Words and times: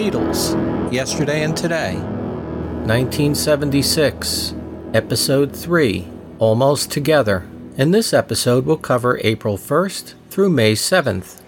Beatles, 0.00 0.56
Yesterday 0.90 1.44
and 1.44 1.54
Today. 1.54 1.96
1976, 1.96 4.54
Episode 4.94 5.54
3, 5.54 6.08
Almost 6.38 6.90
Together. 6.90 7.46
In 7.76 7.90
this 7.90 8.14
episode 8.14 8.64
we'll 8.64 8.78
cover 8.78 9.20
April 9.22 9.58
1st 9.58 10.14
through 10.30 10.48
May 10.48 10.72
7th. 10.72 11.39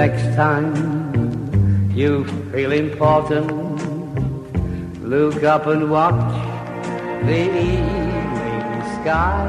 Next 0.00 0.34
time 0.34 0.72
you 1.94 2.24
feel 2.52 2.72
important, 2.72 3.50
look 5.02 5.42
up 5.42 5.66
and 5.66 5.90
watch 5.90 6.32
the 7.26 7.42
evening 7.70 8.80
sky. 8.96 9.44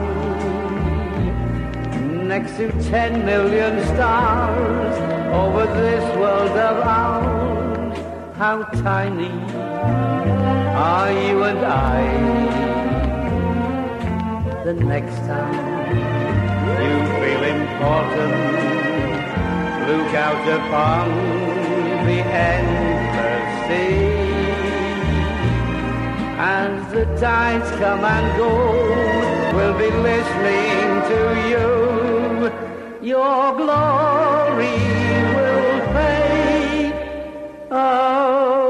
Next 2.33 2.57
to 2.57 2.65
ten 2.89 3.23
million 3.25 3.81
stars 3.91 4.95
over 5.41 5.65
this 5.81 6.03
world 6.17 6.57
of 6.69 6.77
ours, 6.99 7.97
how 8.35 8.63
tiny 8.89 9.31
are 10.89 11.11
you 11.27 11.43
and 11.43 11.63
I? 11.93 12.01
The 14.65 14.73
next 14.73 15.17
time 15.31 15.55
you 16.83 16.93
feel 17.21 17.43
important, 17.55 18.70
look 19.91 20.13
out 20.13 20.47
upon 20.59 21.09
the 22.07 22.19
endless 22.49 23.51
sea. 23.67 24.11
As 26.39 26.93
the 26.93 27.05
tides 27.19 27.69
come 27.71 28.03
and 28.15 28.27
go, 28.37 28.51
we'll 29.55 29.77
be 29.77 29.91
listening 30.09 30.87
to 31.11 31.21
you. 31.51 31.69
Your 33.13 33.55
glory 33.57 34.79
will 35.35 35.79
fade 35.93 36.93
away. 36.93 37.69
Oh. 37.71 38.60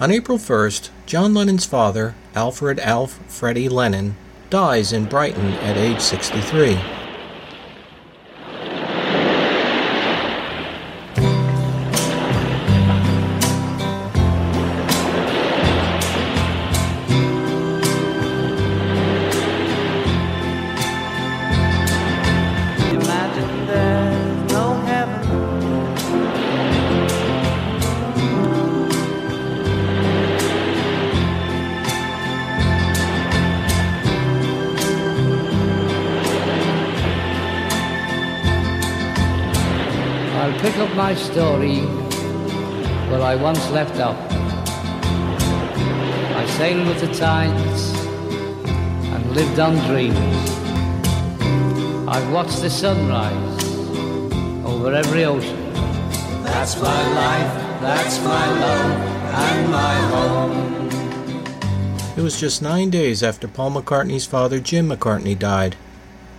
On 0.00 0.10
April 0.10 0.38
1st, 0.38 0.88
John 1.04 1.34
Lennon's 1.34 1.66
father, 1.66 2.14
Alfred 2.34 2.80
Alf 2.80 3.20
Freddie 3.28 3.68
Lennon, 3.68 4.16
dies 4.48 4.94
in 4.94 5.04
Brighton 5.04 5.52
at 5.52 5.76
age 5.76 6.00
63. 6.00 6.99
My 41.00 41.14
story 41.14 41.78
where 43.08 43.22
I 43.22 43.34
once 43.34 43.70
left 43.70 43.98
off. 44.00 44.20
I 46.42 46.44
sailed 46.58 46.88
with 46.88 47.00
the 47.00 47.10
tides 47.14 47.82
and 49.12 49.22
lived 49.34 49.58
on 49.58 49.76
dreams. 49.88 50.40
I've 52.06 52.30
watched 52.30 52.60
the 52.60 52.68
sunrise 52.68 53.64
over 54.62 54.92
every 54.92 55.24
ocean. 55.24 55.72
That's 56.44 56.76
my 56.82 57.02
life, 57.22 57.52
that's 57.80 58.18
my 58.22 58.46
love, 58.64 58.92
and 59.46 59.70
my 59.70 59.94
home. 60.12 60.88
It 62.18 62.22
was 62.22 62.38
just 62.38 62.60
nine 62.60 62.90
days 62.90 63.22
after 63.22 63.48
Paul 63.48 63.70
McCartney's 63.70 64.26
father, 64.26 64.60
Jim 64.60 64.90
McCartney, 64.90 65.38
died. 65.38 65.76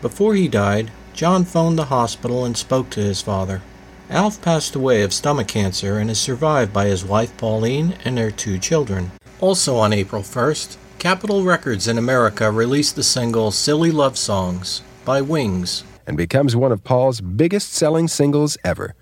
Before 0.04 0.36
he 0.36 0.48
died, 0.48 0.92
John 1.14 1.46
phoned 1.46 1.80
the 1.80 1.86
hospital 1.86 2.46
and 2.46 2.56
spoke 2.56 2.92
to 2.92 3.00
his 3.00 3.24
father. 3.24 3.64
Alf 4.12 4.42
passed 4.42 4.76
away 4.76 5.04
of 5.04 5.14
stomach 5.14 5.48
cancer 5.48 5.98
and 5.98 6.10
is 6.10 6.20
survived 6.20 6.74
by 6.74 6.88
his 6.88 7.06
wife 7.06 7.36
Pauline 7.38 7.96
and 8.04 8.18
their 8.18 8.30
two 8.30 8.60
children. 8.60 9.10
Also 9.40 9.78
on 9.78 9.94
April 9.94 10.22
1st, 10.22 10.76
Capitol 11.00 11.44
Records 11.46 11.88
in 11.88 11.98
America 11.98 12.52
released 12.52 12.98
the 12.98 13.04
single 13.04 13.52
Silly 13.52 13.90
Love 13.90 14.18
Songs 14.18 14.82
by 15.06 15.22
Wings. 15.22 15.86
and 16.06 16.18
becomes 16.18 16.58
one 16.58 16.74
of 16.74 16.84
Paul's 16.84 17.22
biggest 17.22 17.72
selling 17.72 18.10
singles 18.10 18.58
ever. 18.66 18.96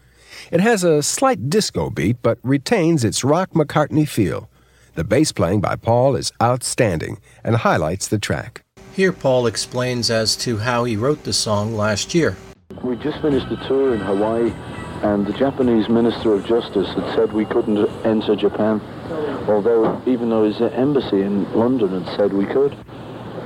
It 0.51 0.59
has 0.59 0.83
a 0.83 1.01
slight 1.01 1.49
disco 1.49 1.89
beat 1.89 2.17
but 2.21 2.37
retains 2.43 3.03
its 3.03 3.23
rock 3.23 3.49
McCartney 3.53 4.07
feel. 4.07 4.47
The 4.93 5.03
bass 5.03 5.31
playing 5.31 5.61
by 5.61 5.75
Paul 5.75 6.15
is 6.15 6.31
outstanding 6.39 7.19
and 7.43 7.55
highlights 7.55 8.07
the 8.07 8.19
track. 8.19 8.63
Here 8.93 9.11
Paul 9.11 9.47
explains 9.47 10.11
as 10.11 10.35
to 10.37 10.57
how 10.57 10.83
he 10.83 10.95
wrote 10.95 11.23
the 11.23 11.33
song 11.33 11.75
last 11.75 12.13
year. 12.13 12.37
We 12.83 12.95
just 12.97 13.19
finished 13.21 13.47
a 13.47 13.67
tour 13.67 13.95
in 13.95 14.01
Hawaii, 14.01 14.53
and 15.03 15.25
the 15.25 15.33
Japanese 15.33 15.87
Minister 15.87 16.33
of 16.33 16.45
Justice 16.45 16.87
had 16.93 17.15
said 17.15 17.31
we 17.31 17.45
couldn't 17.45 17.77
enter 18.05 18.35
Japan, 18.35 18.81
although 19.47 20.01
even 20.05 20.29
though 20.29 20.43
his 20.43 20.61
embassy 20.61 21.21
in 21.21 21.51
London 21.53 22.03
had 22.03 22.15
said 22.17 22.33
we 22.33 22.45
could. 22.45 22.75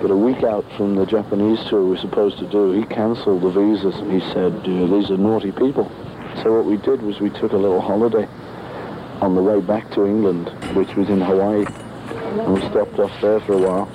But 0.02 0.10
a 0.12 0.18
week 0.18 0.44
out 0.44 0.66
from 0.76 0.96
the 0.96 1.06
Japanese 1.06 1.64
tour 1.70 1.84
we 1.84 1.92
were 1.92 1.98
supposed 1.98 2.40
to 2.40 2.48
do, 2.48 2.72
he 2.72 2.84
cancelled 2.84 3.44
the 3.44 3.50
visas 3.50 3.96
and 3.96 4.12
he 4.12 4.20
said, 4.34 4.54
"Uh, 4.54 4.88
these 4.88 5.12
are 5.12 5.18
naughty 5.18 5.52
people. 5.52 5.92
So 6.42 6.54
what 6.54 6.66
we 6.66 6.78
did 6.78 7.02
was 7.02 7.20
we 7.20 7.30
took 7.30 7.54
a 7.54 7.58
little 7.58 7.82
holiday 7.82 8.28
on 9.22 9.36
the 9.36 9.42
way 9.42 9.62
back 9.62 9.90
to 9.92 10.06
England, 10.06 10.50
which 10.76 10.96
was 10.96 11.08
in 11.10 11.22
Hawaii, 11.22 11.66
and 11.66 12.54
we 12.54 12.62
stopped 12.62 12.98
off 13.00 13.14
there 13.22 13.40
for 13.42 13.54
a 13.54 13.58
while. 13.58 13.88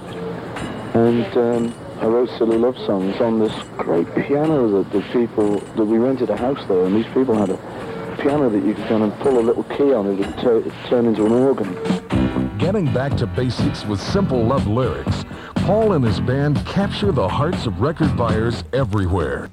And 0.95 1.37
um, 1.37 1.75
I 2.01 2.07
wrote 2.07 2.29
silly 2.39 2.57
love 2.57 2.77
songs 2.87 3.21
on 3.21 3.41
this 3.41 3.53
great 3.77 4.07
piano 4.15 4.69
that 4.71 4.93
the 4.93 5.03
people, 5.13 5.59
that 5.59 5.85
we 5.85 5.99
rented 5.99 6.31
a 6.31 6.37
house 6.37 6.65
there, 6.69 6.85
and 6.85 6.95
these 6.95 7.13
people 7.13 7.35
had 7.35 7.51
a 7.51 7.57
piano 8.23 8.49
that 8.49 8.65
you 8.65 8.75
could 8.75 8.87
kind 8.87 9.03
of 9.03 9.19
pull 9.19 9.39
a 9.39 9.41
little 9.41 9.65
key 9.65 9.93
on, 9.93 10.07
it 10.07 10.15
would 10.19 10.39
tur- 10.39 10.73
turn 10.89 11.07
into 11.07 11.27
an 11.27 11.33
organ. 11.33 12.57
Getting 12.57 12.93
back 12.93 13.17
to 13.17 13.27
basics 13.27 13.85
with 13.85 14.01
simple 14.01 14.45
love 14.45 14.69
lyrics, 14.69 15.25
Paul 15.57 15.95
and 15.95 16.05
his 16.05 16.21
band 16.21 16.65
capture 16.67 17.11
the 17.11 17.29
hearts 17.29 17.67
of 17.67 17.81
record 17.81 18.17
buyers 18.17 18.63
everywhere. 18.73 19.51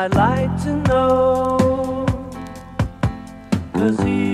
I'd 0.00 0.14
like 0.14 0.62
to 0.62 0.76
know. 0.86 2.06
Cause 3.72 3.98
he 3.98 4.27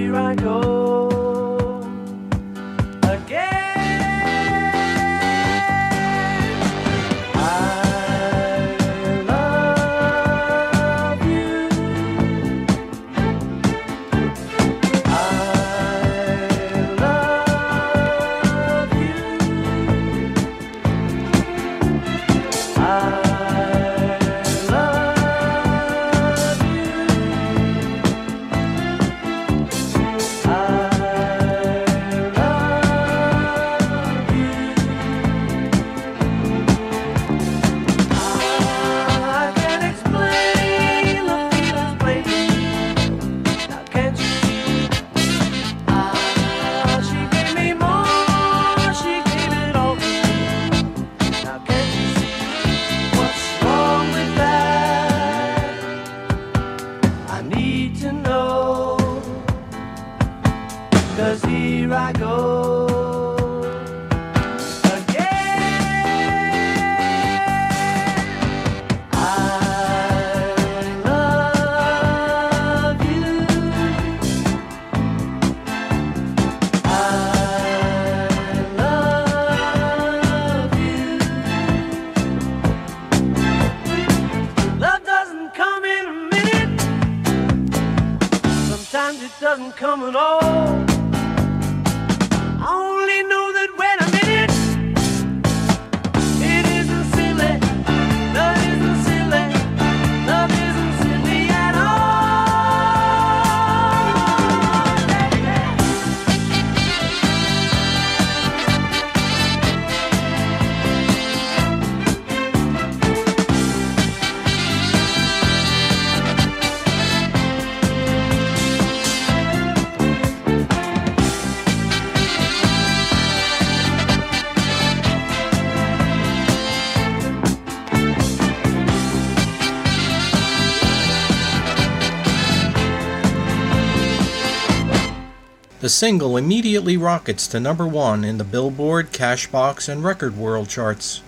single 135.94 136.36
immediately 136.36 136.96
rockets 136.96 137.46
to 137.46 137.60
number 137.60 137.86
one 137.86 138.24
in 138.24 138.36
the 138.36 138.42
Billboard, 138.42 139.12
Cashbox, 139.12 139.88
and 139.88 140.02
Record 140.02 140.36
World 140.36 140.68
charts. 140.68 141.22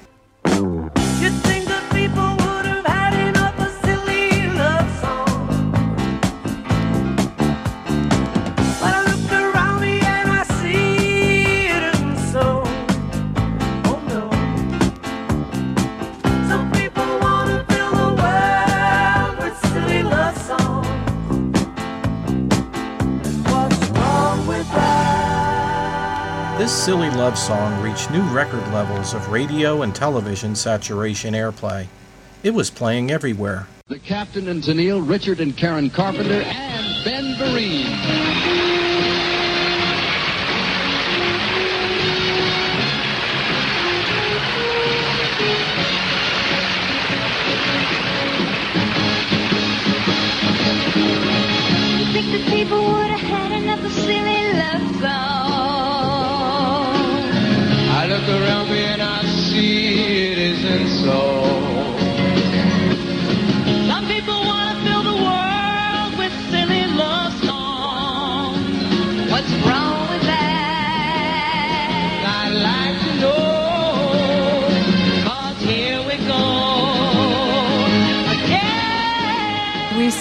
Love 27.17 27.39
Song 27.39 27.83
reached 27.83 28.11
new 28.11 28.23
record 28.25 28.61
levels 28.75 29.15
of 29.15 29.29
radio 29.29 29.81
and 29.81 29.95
television 29.95 30.55
saturation 30.55 31.33
airplay. 31.33 31.87
It 32.43 32.51
was 32.51 32.69
playing 32.69 33.11
everywhere. 33.11 33.67
The 33.89 33.99
Captain 33.99 34.49
and 34.49 34.63
Tennille, 34.63 35.01
Richard 35.01 35.41
and 35.41 35.57
Karen 35.57 35.89
Carpenter, 35.89 36.43
and 36.43 37.05
Ben 37.07 37.35
Vereen. 37.37 38.37
think 52.13 52.47
people 52.47 52.79
would 52.79 53.11
have 53.11 53.21
had 53.21 53.53
another 53.53 53.89
silly 53.89 54.53
love 54.53 55.01
songs? 55.01 55.36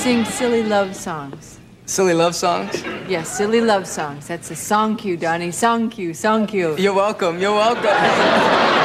sing 0.06 0.24
silly 0.24 0.62
love 0.62 0.96
songs. 0.96 1.60
Silly 1.88 2.14
love 2.14 2.36
songs? 2.36 2.84
Yes, 3.10 3.28
silly 3.28 3.60
love 3.60 3.88
songs. 3.88 4.28
That's 4.28 4.52
a 4.52 4.56
song 4.56 4.98
cue, 4.98 5.18
Donnie. 5.18 5.50
Song 5.50 5.90
cue, 5.90 6.14
song 6.14 6.46
cue. 6.46 6.76
You're 6.78 6.94
welcome. 6.94 7.40
You're 7.40 7.56
welcome. 7.56 8.85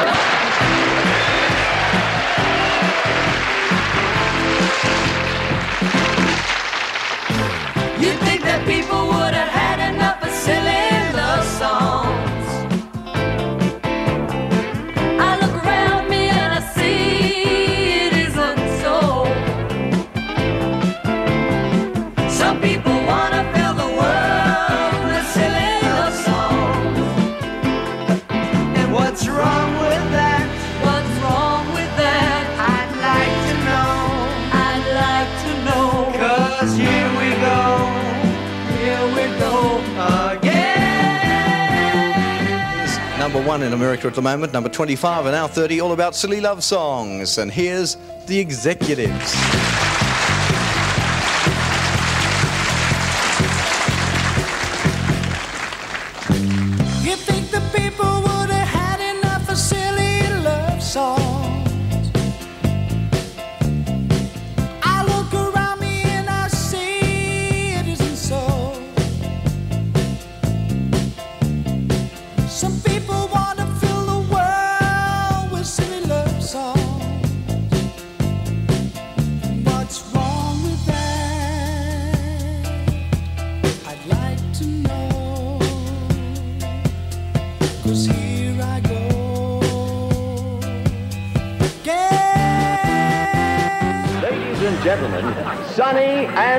one 43.51 43.63
in 43.63 43.73
America 43.73 44.07
at 44.07 44.13
the 44.13 44.21
moment, 44.21 44.53
number 44.53 44.69
25 44.69 45.25
and 45.25 45.35
our 45.35 45.49
30, 45.49 45.81
all 45.81 45.91
about 45.91 46.15
silly 46.15 46.39
love 46.39 46.63
songs. 46.63 47.37
And 47.37 47.51
here's 47.51 47.97
The 48.25 48.39
Executives. 48.39 49.90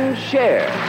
And 0.02 0.18
Cher. 0.18 0.81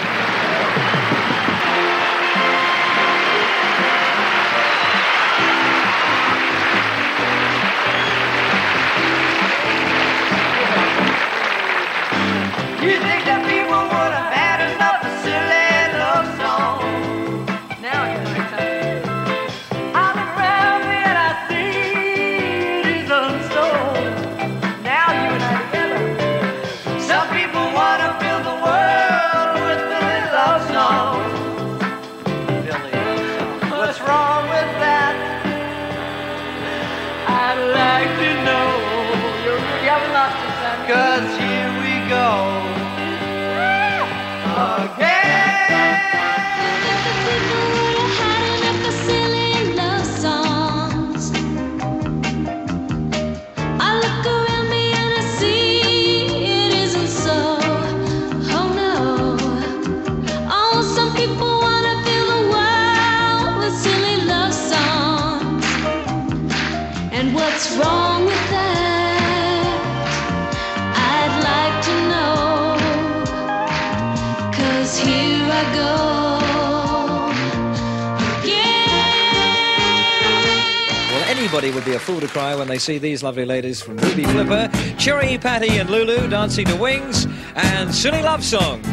They 82.74 82.80
see 82.80 82.98
these 82.98 83.22
lovely 83.22 83.46
ladies 83.46 83.84
from 83.84 83.98
Ruby 83.98 84.24
Flipper, 84.24 84.68
Cherry, 84.98 85.38
Patty, 85.38 85.78
and 85.78 85.92
Lulu 85.92 86.28
dancing 86.28 86.66
to 86.66 86.76
Wings 86.76 87.28
and 87.54 87.94
Silly 87.94 88.24
Love 88.24 88.44
Songs. 88.44 88.93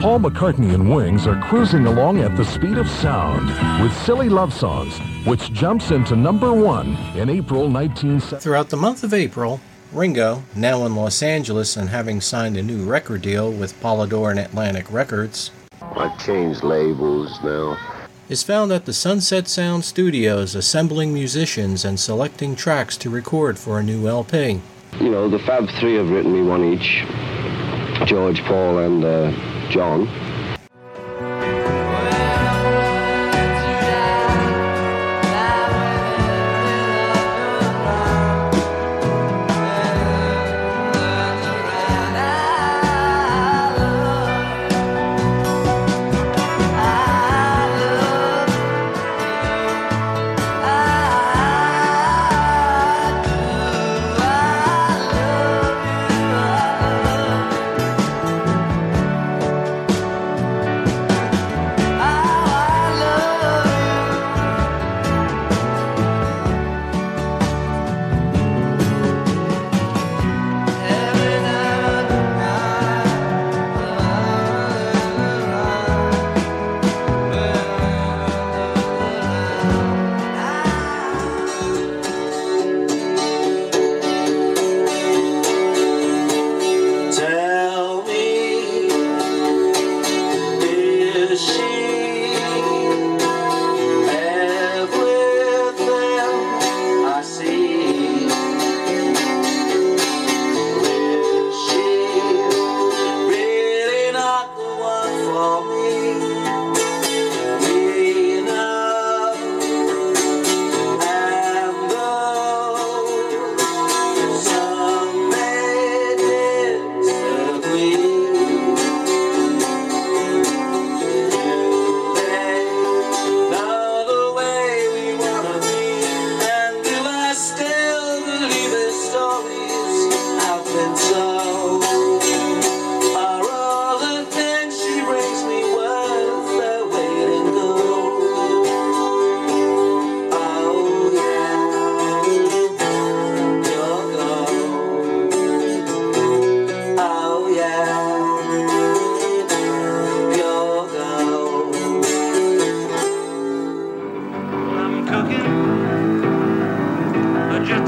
Paul 0.00 0.20
McCartney 0.20 0.72
and 0.72 0.88
Wings 0.88 1.26
are 1.26 1.38
cruising 1.42 1.84
along 1.84 2.20
at 2.20 2.34
the 2.34 2.44
speed 2.44 2.78
of 2.78 2.88
sound 2.88 3.48
with 3.82 3.94
Silly 3.98 4.30
Love 4.30 4.50
Songs, 4.50 4.98
which 5.26 5.52
jumps 5.52 5.90
into 5.90 6.16
number 6.16 6.54
one 6.54 6.96
in 7.14 7.28
April 7.28 7.68
1970. 7.68 8.42
Throughout 8.42 8.70
the 8.70 8.78
month 8.78 9.04
of 9.04 9.12
April, 9.12 9.60
Ringo, 9.92 10.42
now 10.56 10.86
in 10.86 10.96
Los 10.96 11.22
Angeles 11.22 11.76
and 11.76 11.90
having 11.90 12.22
signed 12.22 12.56
a 12.56 12.62
new 12.62 12.82
record 12.86 13.20
deal 13.20 13.52
with 13.52 13.78
Polydor 13.82 14.30
and 14.30 14.40
Atlantic 14.40 14.90
Records, 14.90 15.50
I've 15.82 16.18
changed 16.18 16.62
labels 16.64 17.38
now. 17.44 17.76
is 18.30 18.42
found 18.42 18.72
at 18.72 18.86
the 18.86 18.94
Sunset 18.94 19.48
Sound 19.48 19.84
Studios 19.84 20.54
assembling 20.54 21.12
musicians 21.12 21.84
and 21.84 22.00
selecting 22.00 22.56
tracks 22.56 22.96
to 22.96 23.10
record 23.10 23.58
for 23.58 23.78
a 23.78 23.82
new 23.82 24.08
LP. 24.08 24.62
You 24.98 25.10
know, 25.10 25.28
the 25.28 25.40
Fab 25.40 25.68
Three 25.78 25.96
have 25.96 26.08
written 26.08 26.32
me 26.32 26.40
one 26.40 26.64
each 26.64 27.04
George, 28.06 28.42
Paul, 28.44 28.78
and 28.78 29.04
uh, 29.04 29.59
John. 29.70 30.29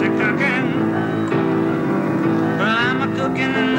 Cooking. 0.00 0.90
Well, 2.58 2.76
I'm 2.78 3.02
a 3.02 3.16
cooking 3.16 3.71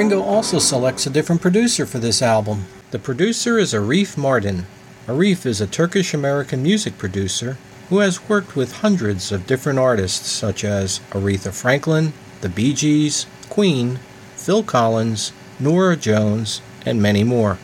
Ringo 0.00 0.22
also 0.22 0.58
selects 0.58 1.04
a 1.06 1.10
different 1.10 1.42
producer 1.42 1.84
for 1.84 1.98
this 1.98 2.22
album. 2.22 2.64
The 2.90 2.98
producer 2.98 3.58
is 3.58 3.74
Arif 3.74 4.16
Mardin. 4.16 4.64
Arif 5.06 5.44
is 5.44 5.60
a 5.60 5.66
Turkish 5.66 6.14
American 6.14 6.62
music 6.62 6.96
producer 6.96 7.58
who 7.90 7.98
has 7.98 8.26
worked 8.26 8.56
with 8.56 8.80
hundreds 8.80 9.30
of 9.30 9.46
different 9.46 9.78
artists 9.78 10.30
such 10.30 10.64
as 10.64 11.00
Aretha 11.10 11.52
Franklin, 11.52 12.14
the 12.40 12.48
Bee 12.48 12.72
Gees, 12.72 13.26
Queen, 13.50 14.00
Phil 14.36 14.62
Collins, 14.62 15.34
Norah 15.58 15.96
Jones, 15.96 16.62
and 16.86 17.02
many 17.02 17.22
more. 17.22 17.58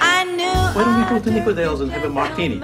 I 0.00 0.24
knew 0.34 0.44
Why 0.74 0.84
don't 0.84 1.04
we 1.04 1.08
go 1.08 1.24
to 1.24 1.30
Nicodale's 1.30 1.82
and 1.82 1.92
have 1.92 2.02
a 2.02 2.10
martini? 2.10 2.60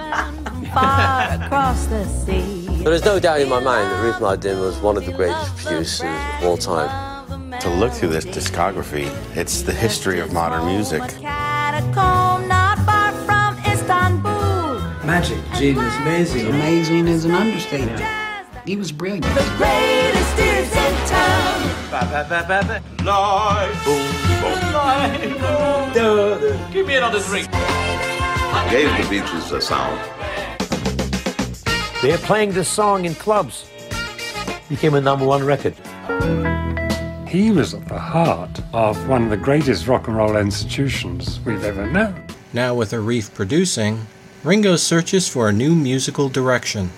far 0.73 1.33
across 1.41 1.85
the 1.87 2.05
sea. 2.05 2.60
There 2.83 2.93
is 2.93 3.05
no 3.05 3.19
doubt 3.19 3.41
in 3.41 3.49
my 3.49 3.59
mind 3.59 3.91
that 3.91 4.03
Arif 4.03 4.19
Mardin 4.19 4.59
was 4.59 4.77
one 4.79 4.97
of 4.97 5.05
the 5.05 5.11
greatest 5.11 5.55
producers 5.57 6.01
of 6.01 6.43
all 6.43 6.57
time. 6.57 6.89
To 7.59 7.69
look 7.69 7.91
through 7.93 8.09
this 8.09 8.25
discography, 8.25 9.07
it's 9.35 9.61
the 9.61 9.73
history 9.73 10.19
of 10.19 10.33
modern 10.33 10.65
music. 10.65 11.01
Catacomb 11.21 12.47
not 12.47 12.79
far. 12.79 13.01
Magic, 15.11 15.37
genius, 15.55 15.93
amazing. 15.97 16.47
Amazing 16.47 17.07
is 17.07 17.25
an 17.25 17.31
understatement. 17.31 18.01
He 18.65 18.77
was 18.77 18.91
brilliant. 18.91 19.25
The 19.25 19.53
greatest 19.57 20.39
is 20.39 20.71
in 20.71 21.07
town. 21.07 21.91
Ba, 21.91 22.07
ba, 22.09 22.25
ba, 22.29 22.45
ba, 22.47 22.63
ba. 22.65 23.03
Live, 23.03 23.83
boom, 23.83 23.97
boom. 24.41 24.73
Live, 24.73 25.21
boom. 25.33 25.93
Duh, 25.93 26.39
duh. 26.39 26.71
Give 26.71 26.87
me 26.87 26.95
another 26.95 27.19
drink. 27.19 27.51
Gave 28.69 28.89
the 28.95 29.03
Beatles 29.09 29.51
a 29.51 29.59
sound. 29.59 30.20
They're 32.01 32.17
playing 32.17 32.53
this 32.53 32.67
song 32.67 33.05
in 33.05 33.13
clubs. 33.13 33.69
Became 34.69 34.95
a 34.95 35.01
number 35.01 35.23
one 35.23 35.43
record. 35.45 35.75
He 37.27 37.51
was 37.51 37.75
at 37.75 37.87
the 37.87 37.99
heart 37.99 38.59
of 38.73 39.07
one 39.07 39.23
of 39.23 39.29
the 39.29 39.37
greatest 39.37 39.85
rock 39.85 40.07
and 40.07 40.17
roll 40.17 40.35
institutions 40.35 41.39
we've 41.45 41.63
ever 41.63 41.85
known. 41.85 42.25
Now, 42.53 42.73
with 42.73 42.91
Arif 42.91 43.31
producing, 43.35 44.07
Ringo 44.43 44.77
searches 44.77 45.29
for 45.29 45.47
a 45.47 45.53
new 45.53 45.75
musical 45.75 46.27
direction. 46.27 46.89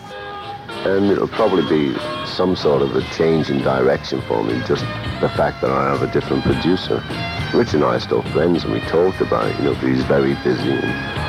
And 0.86 1.12
it'll 1.12 1.28
probably 1.28 1.68
be 1.68 2.00
some 2.26 2.56
sort 2.56 2.82
of 2.82 2.96
a 2.96 3.02
change 3.14 3.50
in 3.50 3.62
direction 3.62 4.22
for 4.22 4.42
me, 4.42 4.54
just 4.66 4.86
the 5.20 5.30
fact 5.36 5.60
that 5.64 5.70
I 5.70 5.90
have 5.92 6.02
a 6.02 6.12
different 6.14 6.44
producer. 6.44 7.04
Rich 7.54 7.74
and 7.74 7.84
I 7.84 7.96
are 7.96 8.00
still 8.00 8.24
friends, 8.32 8.64
and 8.64 8.72
we 8.72 8.80
talked 8.82 9.20
about 9.20 9.48
it, 9.48 9.58
you 9.58 9.66
know, 9.66 9.74
but 9.74 9.84
he's 9.84 10.06
very 10.06 10.36
busy, 10.46 10.72
and, 10.72 11.23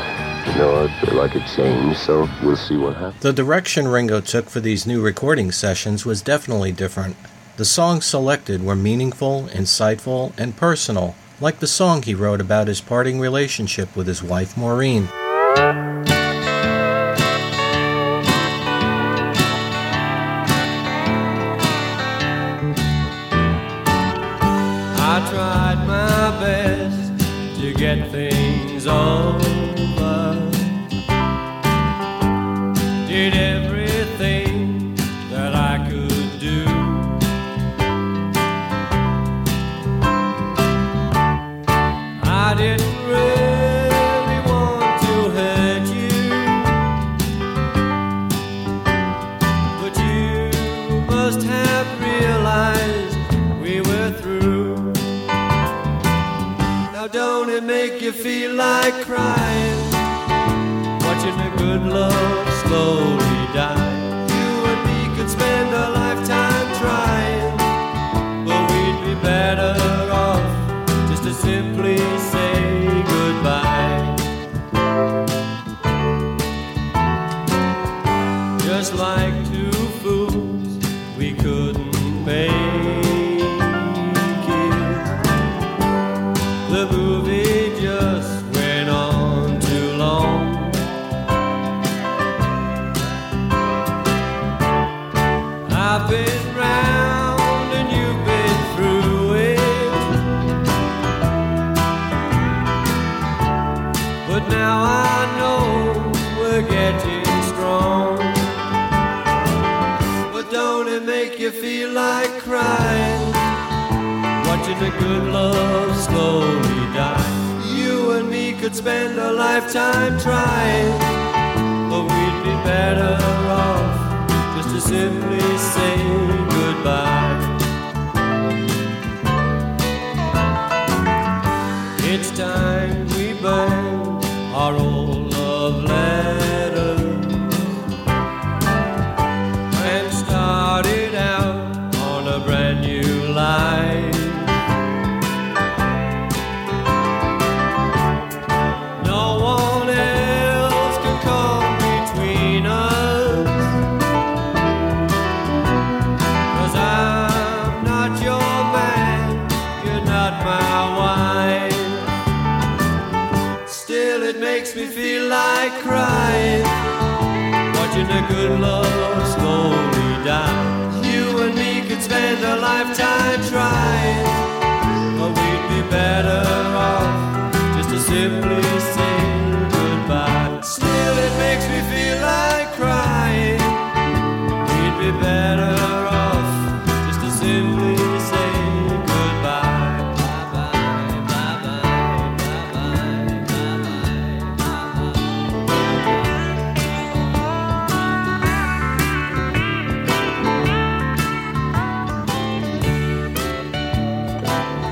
you 0.47 0.55
know, 0.57 0.85
I 0.85 1.01
feel 1.05 1.15
like 1.15 1.35
a 1.35 1.41
change, 1.49 1.97
so 1.97 2.29
we'll 2.43 2.57
see 2.57 2.77
what 2.77 2.97
happens. 2.97 3.23
The 3.23 3.33
direction 3.33 3.89
Ringo 3.89 4.21
took 4.21 4.49
for 4.49 4.61
these 4.61 4.87
new 4.87 5.01
recording 5.01 5.53
sessions 5.53 6.05
was 6.05 6.23
definitely 6.23 6.73
different. 6.73 7.17
The 7.57 7.65
songs 7.65 8.05
selected 8.05 8.65
were 8.65 8.77
meaningful, 8.77 9.49
insightful, 9.53 10.33
and 10.39 10.57
personal, 10.57 11.15
like 11.41 11.61
the 11.61 11.67
song 11.67 12.03
he 12.03 12.15
wrote 12.15 12.41
about 12.41 12.69
his 12.69 12.81
parting 12.81 13.21
relationship 13.21 13.95
with 13.97 14.07
his 14.07 14.23
wife 14.23 14.57
Maureen. 14.57 15.09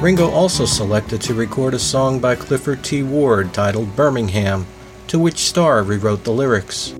Ringo 0.02 0.28
also 0.30 0.64
selected 0.64 1.20
to 1.22 1.32
record 1.32 1.74
a 1.74 1.78
song 1.78 2.18
by 2.18 2.34
Clifford 2.34 2.82
T. 2.82 3.04
Ward 3.04 3.54
titled 3.54 3.94
Birmingham, 3.94 4.66
to 5.06 5.16
which 5.16 5.38
Starr 5.38 5.84
rewrote 5.84 6.24
the 6.24 6.32
lyrics. 6.32 6.92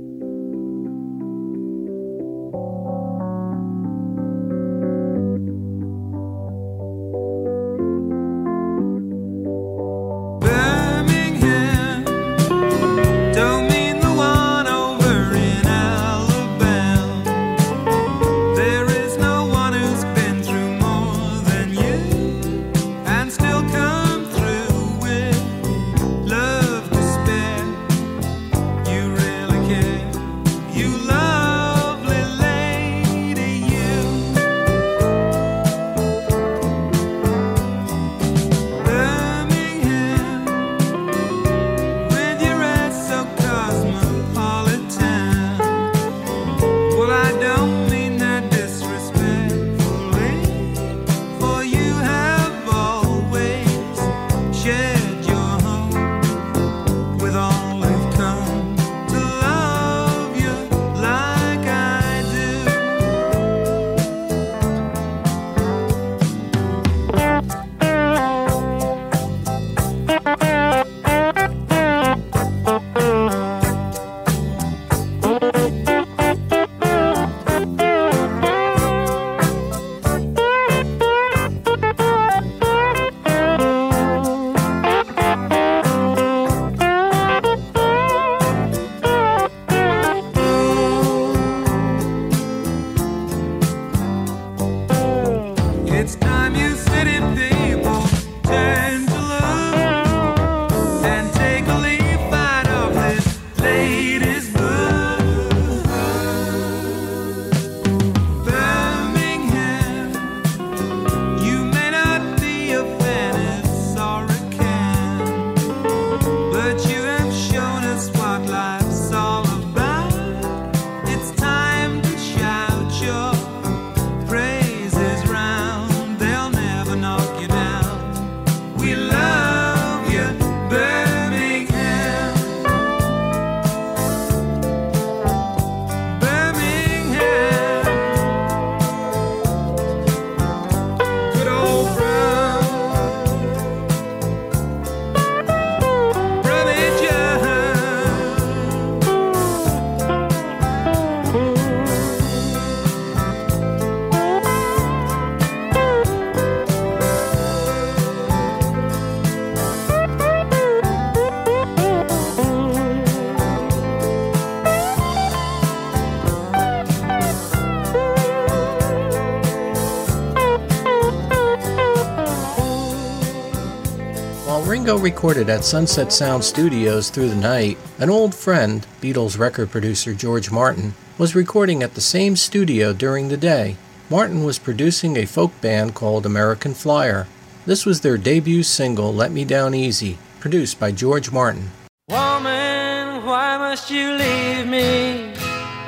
Recorded 175.03 175.51
at 175.51 175.65
Sunset 175.65 176.13
Sound 176.13 176.45
Studios 176.45 177.11
through 177.11 177.29
the 177.29 177.35
night, 177.35 177.77
an 177.99 178.09
old 178.09 178.33
friend, 178.33 178.87
Beatles 179.01 179.37
record 179.37 179.69
producer 179.73 180.15
George 180.15 180.53
Martin, 180.53 180.95
was 181.19 181.35
recording 181.35 181.83
at 181.83 181.95
the 181.95 182.01
same 182.01 182.37
studio 182.37 182.93
during 182.93 183.29
the 183.29 183.37
day. 183.37 183.77
Martin 184.09 184.45
was 184.45 184.61
producing 184.61 185.17
a 185.17 185.27
folk 185.27 185.61
band 185.61 185.97
called 185.97 186.25
American 186.25 186.73
Flyer. 186.73 187.27
This 187.67 187.85
was 187.85 188.01
their 188.01 188.17
debut 188.17 188.63
single, 188.63 189.13
Let 189.13 189.33
Me 189.33 189.45
Down 189.45 189.75
Easy, 189.75 190.19
produced 190.39 190.79
by 190.79 190.93
George 190.93 191.33
Martin. 191.33 191.73
Woman, 192.09 193.27
why 193.27 193.59
must 193.59 193.91
you 193.91 194.13
leave 194.13 194.69
me? 194.69 195.35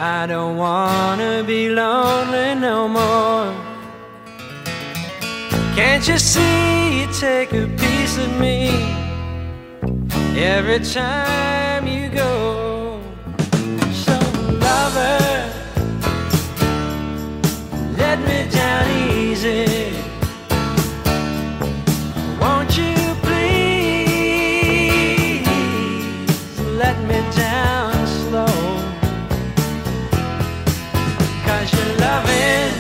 I 0.01 0.27
don't 0.27 0.57
wanna 0.57 1.45
be 1.47 1.71
lonely 1.71 2.57
no 2.57 2.89
more. 2.89 3.55
Can't 5.77 6.07
you 6.09 6.19
see 6.19 7.01
you 7.01 7.13
take 7.13 7.53
a 7.53 7.69
piece 7.79 8.19
of 8.19 8.41
me 8.41 9.04
every 10.37 10.81
time 10.81 11.87
you 11.87 12.09
go? 12.09 13.01
So, 13.93 14.19
lover, 14.59 15.53
let 17.97 18.19
me 18.21 18.49
down 18.51 18.91
easy. 19.13 19.93
Won't 22.41 22.77
you 22.77 22.95
please 23.23 23.47
let 26.79 26.99
me 27.09 27.23
down 27.37 28.07
slow? 28.07 28.47
Cause 31.47 31.73
your 31.73 31.97
loving, 31.99 32.75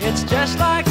it's 0.00 0.22
just 0.24 0.58
like 0.58 0.89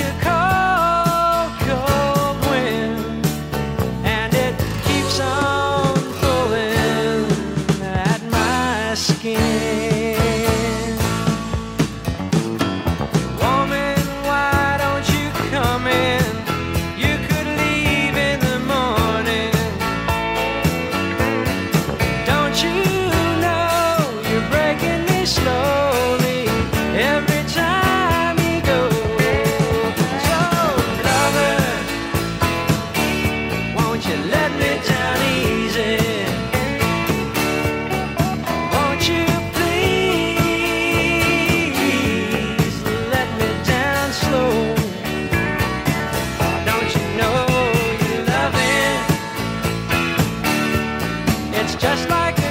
just 51.80 52.10
like 52.10 52.49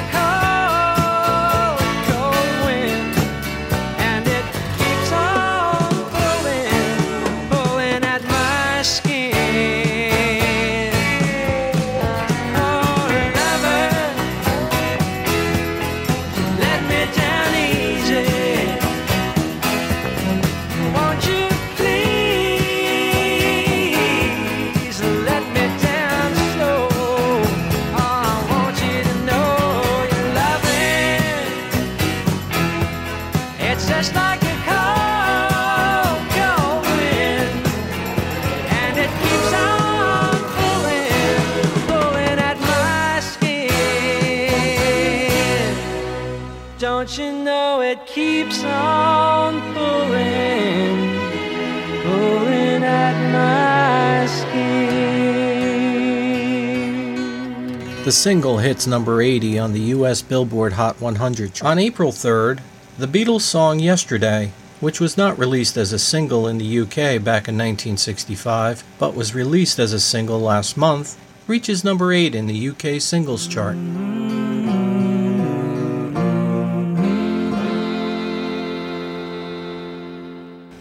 The 58.09 58.13
single 58.13 58.57
hits 58.57 58.87
number 58.87 59.21
80 59.21 59.59
on 59.59 59.75
the 59.75 59.93
US 59.93 60.23
Billboard 60.23 60.73
Hot 60.73 60.99
100. 60.99 61.53
chart. 61.53 61.71
On 61.71 61.79
April 61.79 62.11
3rd, 62.11 62.61
the 62.97 63.07
Beatles' 63.07 63.43
song 63.43 63.81
Yesterday, 63.81 64.53
which 64.81 64.99
was 64.99 65.19
not 65.19 65.39
released 65.39 65.77
as 65.77 65.93
a 65.93 65.99
single 65.99 66.49
in 66.49 66.57
the 66.57 66.81
UK 66.81 67.23
back 67.23 67.49
in 67.49 67.59
1965, 67.59 68.83
but 68.99 69.15
was 69.15 69.35
released 69.35 69.79
as 69.79 69.93
a 69.93 70.01
single 70.01 70.41
last 70.41 70.75
month, 70.75 71.21
reaches 71.47 71.85
number 71.85 72.11
8 72.11 72.35
in 72.35 72.47
the 72.47 72.69
UK 72.71 72.99
singles 72.99 73.47
chart. 73.47 73.77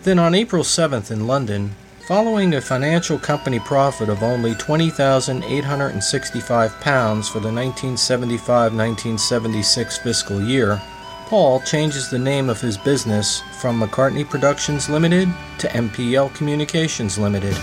Then 0.04 0.18
on 0.18 0.34
April 0.34 0.64
7th 0.64 1.12
in 1.12 1.28
London, 1.28 1.76
following 2.08 2.56
a 2.56 2.62
financial 2.62 3.20
company 3.20 3.60
profit 3.60 4.08
of 4.08 4.24
only 4.24 4.54
£20,865 4.54 7.30
for 7.30 7.42
the 7.42 7.50
1975-1976 7.50 10.02
fiscal 10.02 10.42
year, 10.42 10.82
Paul 11.26 11.60
changes 11.60 12.10
the 12.10 12.18
name 12.18 12.50
of 12.50 12.62
his 12.62 12.78
business 12.78 13.42
from 13.60 13.82
McCartney 13.82 14.26
Productions 14.26 14.88
Limited 14.88 15.28
to 15.58 15.68
MPL 15.68 16.34
Communications 16.34 17.18
Limited. 17.18 17.58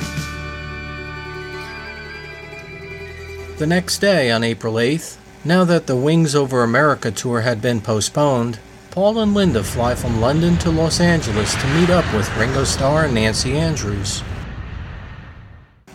The 3.56 3.66
next 3.66 4.00
day, 4.00 4.30
on 4.30 4.44
April 4.44 4.74
8th, 4.74 5.16
now 5.42 5.64
that 5.64 5.86
the 5.86 5.96
Wings 5.96 6.34
Over 6.34 6.62
America 6.62 7.10
tour 7.10 7.40
had 7.40 7.62
been 7.62 7.80
postponed, 7.80 8.58
Paul 8.90 9.20
and 9.20 9.32
Linda 9.32 9.64
fly 9.64 9.94
from 9.94 10.20
London 10.20 10.58
to 10.58 10.70
Los 10.70 11.00
Angeles 11.00 11.54
to 11.54 11.66
meet 11.68 11.88
up 11.88 12.04
with 12.12 12.28
Ringo 12.36 12.64
Starr 12.64 13.06
and 13.06 13.14
Nancy 13.14 13.56
Andrews. 13.56 14.22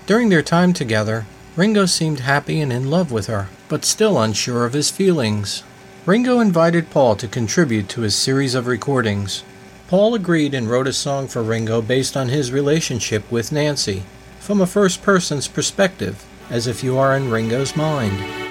During 0.10 0.30
their 0.30 0.41
time 0.41 0.74
together, 0.74 1.28
Ringo 1.56 1.86
seemed 1.86 2.22
happy 2.22 2.62
and 2.62 2.74
in 2.74 2.89
love 2.89 3.12
with 3.12 3.28
her, 3.28 3.48
but 3.67 3.86
still 3.86 4.19
unsure 4.19 4.65
of 4.65 4.74
his 4.74 4.89
feelings. 4.89 5.62
Ringo 6.08 6.39
invited 6.39 6.89
Paul 6.89 7.15
to 7.17 7.28
contribute 7.28 7.88
to 7.89 8.02
his 8.02 8.15
series 8.15 8.56
of 8.56 8.65
recordings. 8.65 9.43
Paul 9.88 10.15
agreed 10.15 10.56
and 10.56 10.67
wrote 10.67 10.88
a 10.88 10.93
song 10.93 11.28
for 11.28 11.43
Ringo 11.43 11.80
based 11.84 12.17
on 12.17 12.30
his 12.30 12.52
relationship 12.52 13.32
with 13.32 13.52
Nancy, 13.52 14.02
from 14.39 14.62
a 14.62 14.65
first 14.65 15.04
person's 15.04 15.48
perspective, 15.48 16.26
as 16.50 16.65
if 16.65 16.84
you 16.84 16.98
are 16.98 17.15
in 17.15 17.30
Ringo's 17.30 17.76
mind. 17.76 18.49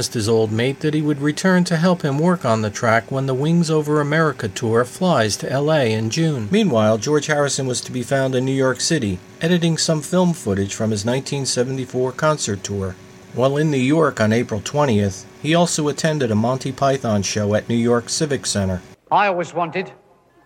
Promised 0.00 0.14
his 0.14 0.30
old 0.30 0.50
mate 0.50 0.80
that 0.80 0.94
he 0.94 1.02
would 1.02 1.20
return 1.20 1.62
to 1.62 1.76
help 1.76 2.00
him 2.00 2.18
work 2.18 2.42
on 2.42 2.62
the 2.62 2.70
track 2.70 3.10
when 3.10 3.26
the 3.26 3.34
Wings 3.34 3.70
Over 3.70 4.00
America 4.00 4.48
tour 4.48 4.82
flies 4.86 5.36
to 5.36 5.60
LA 5.60 5.92
in 5.92 6.08
June. 6.08 6.48
Meanwhile, 6.50 6.96
George 6.96 7.26
Harrison 7.26 7.66
was 7.66 7.82
to 7.82 7.92
be 7.92 8.02
found 8.02 8.34
in 8.34 8.46
New 8.46 8.54
York 8.66 8.80
City, 8.80 9.18
editing 9.42 9.76
some 9.76 10.00
film 10.00 10.32
footage 10.32 10.74
from 10.74 10.90
his 10.90 11.04
1974 11.04 12.12
concert 12.12 12.64
tour. 12.64 12.96
While 13.34 13.58
in 13.58 13.70
New 13.70 13.76
York 13.76 14.22
on 14.22 14.32
April 14.32 14.62
20th, 14.62 15.26
he 15.42 15.54
also 15.54 15.88
attended 15.88 16.30
a 16.30 16.34
Monty 16.34 16.72
Python 16.72 17.20
show 17.22 17.54
at 17.54 17.68
New 17.68 17.74
York 17.74 18.08
Civic 18.08 18.46
Center. 18.46 18.80
I 19.12 19.26
always 19.26 19.52
wanted 19.52 19.92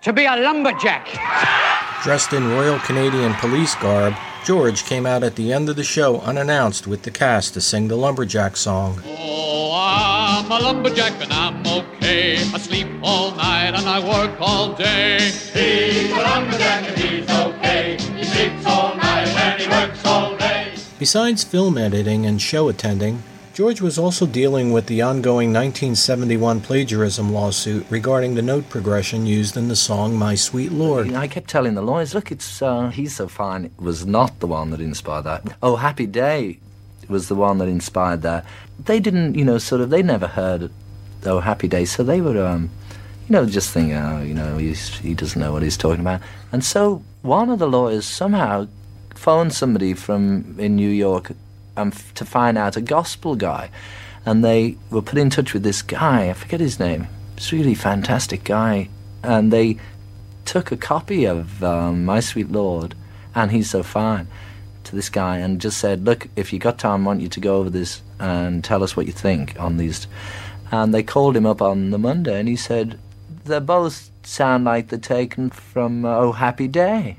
to 0.02 0.12
be 0.12 0.24
a 0.24 0.34
lumberjack. 0.34 1.06
Dressed 2.02 2.32
in 2.32 2.50
Royal 2.50 2.80
Canadian 2.80 3.34
Police 3.34 3.76
garb, 3.76 4.14
George 4.44 4.84
came 4.84 5.06
out 5.06 5.22
at 5.22 5.36
the 5.36 5.52
end 5.52 5.68
of 5.68 5.76
the 5.76 5.84
show 5.84 6.20
unannounced 6.22 6.88
with 6.88 7.02
the 7.04 7.12
cast 7.12 7.54
to 7.54 7.60
sing 7.60 7.86
the 7.86 7.96
Lumberjack 7.96 8.56
song. 8.56 9.00
I'm 10.44 10.52
a 10.52 10.58
lumberjack 10.58 11.22
and 11.22 11.32
I'm 11.32 11.66
okay. 11.66 12.36
I 12.36 12.58
sleep 12.58 12.86
all 13.02 13.34
night 13.34 13.72
and 13.74 13.88
I 13.88 13.98
work 13.98 14.38
all 14.42 14.74
day. 14.74 15.16
He's 15.30 16.12
a 16.12 16.16
lumberjack 16.16 16.86
and 16.86 16.98
he's 16.98 17.30
okay. 17.30 17.96
He 18.14 18.24
sleeps 18.24 18.66
all 18.66 18.94
night 18.94 19.26
and 19.26 19.62
he 19.62 19.66
works 19.66 20.04
all 20.04 20.36
day. 20.36 20.74
Besides 20.98 21.44
film 21.44 21.78
editing 21.78 22.26
and 22.26 22.42
show 22.42 22.68
attending, 22.68 23.22
George 23.54 23.80
was 23.80 23.98
also 23.98 24.26
dealing 24.26 24.70
with 24.70 24.84
the 24.84 25.00
ongoing 25.00 25.48
1971 25.48 26.60
plagiarism 26.60 27.32
lawsuit 27.32 27.86
regarding 27.88 28.34
the 28.34 28.42
note 28.42 28.68
progression 28.68 29.24
used 29.24 29.56
in 29.56 29.68
the 29.68 29.76
song 29.76 30.14
My 30.14 30.34
Sweet 30.34 30.72
Lord. 30.72 31.14
I 31.14 31.26
kept 31.26 31.48
telling 31.48 31.72
the 31.72 31.80
lawyers, 31.80 32.14
look, 32.14 32.30
it's 32.30 32.60
uh, 32.60 32.90
He's 32.90 33.16
So 33.16 33.28
Fine 33.28 33.64
it 33.64 33.72
was 33.78 34.04
not 34.04 34.40
the 34.40 34.46
one 34.46 34.68
that 34.72 34.80
inspired 34.82 35.22
that. 35.22 35.56
Oh, 35.62 35.76
Happy 35.76 36.04
Day 36.04 36.58
was 37.08 37.28
the 37.28 37.34
one 37.34 37.58
that 37.58 37.68
inspired 37.68 38.22
that. 38.22 38.44
They 38.84 39.00
didn't, 39.00 39.34
you 39.34 39.44
know, 39.44 39.58
sort 39.58 39.80
of, 39.80 39.90
they 39.90 40.02
never 40.02 40.26
heard 40.26 40.70
Oh 41.24 41.40
Happy 41.40 41.68
Day, 41.68 41.84
so 41.84 42.02
they 42.02 42.20
would, 42.20 42.36
um, 42.36 42.70
you 43.28 43.32
know, 43.32 43.46
just 43.46 43.70
think, 43.70 43.92
oh, 43.94 44.22
you 44.22 44.34
know, 44.34 44.58
he 44.58 45.14
doesn't 45.14 45.40
know 45.40 45.52
what 45.52 45.62
he's 45.62 45.76
talking 45.76 46.00
about. 46.00 46.20
And 46.52 46.64
so 46.64 47.02
one 47.22 47.50
of 47.50 47.58
the 47.58 47.66
lawyers 47.66 48.04
somehow 48.04 48.68
phoned 49.14 49.54
somebody 49.54 49.94
from 49.94 50.56
in 50.58 50.76
New 50.76 50.90
York 50.90 51.32
um, 51.76 51.92
to 52.14 52.24
find 52.24 52.58
out 52.58 52.76
a 52.76 52.80
gospel 52.80 53.36
guy, 53.36 53.70
and 54.26 54.44
they 54.44 54.76
were 54.90 55.02
put 55.02 55.18
in 55.18 55.30
touch 55.30 55.54
with 55.54 55.62
this 55.62 55.82
guy. 55.82 56.28
I 56.28 56.32
forget 56.34 56.60
his 56.60 56.78
name. 56.78 57.06
It's 57.36 57.52
really 57.52 57.74
fantastic 57.74 58.44
guy, 58.44 58.88
and 59.22 59.52
they 59.52 59.78
took 60.44 60.70
a 60.70 60.76
copy 60.76 61.24
of 61.24 61.64
um, 61.64 62.04
My 62.04 62.20
Sweet 62.20 62.52
Lord 62.52 62.94
and 63.34 63.50
He's 63.50 63.70
So 63.70 63.82
Fine 63.82 64.28
to 64.84 64.96
this 64.96 65.08
guy 65.08 65.38
and 65.38 65.60
just 65.60 65.78
said, 65.78 66.04
"Look, 66.04 66.28
if 66.36 66.52
you 66.52 66.58
got 66.58 66.78
time, 66.78 67.02
I 67.02 67.06
want 67.06 67.20
you 67.20 67.28
to 67.28 67.40
go 67.40 67.56
over 67.56 67.70
this 67.70 68.02
and 68.18 68.62
tell 68.62 68.82
us 68.82 68.96
what 68.96 69.06
you 69.06 69.12
think 69.12 69.58
on 69.58 69.76
these." 69.76 70.06
And 70.70 70.94
they 70.94 71.02
called 71.02 71.36
him 71.36 71.46
up 71.46 71.62
on 71.62 71.90
the 71.90 71.98
Monday, 71.98 72.38
and 72.38 72.48
he 72.48 72.56
said, 72.56 72.98
"They 73.44 73.58
both 73.60 74.10
sound 74.22 74.64
like 74.64 74.88
they're 74.88 74.98
taken 74.98 75.50
from 75.50 76.04
uh, 76.04 76.16
Oh 76.16 76.32
Happy 76.32 76.68
Day." 76.68 77.18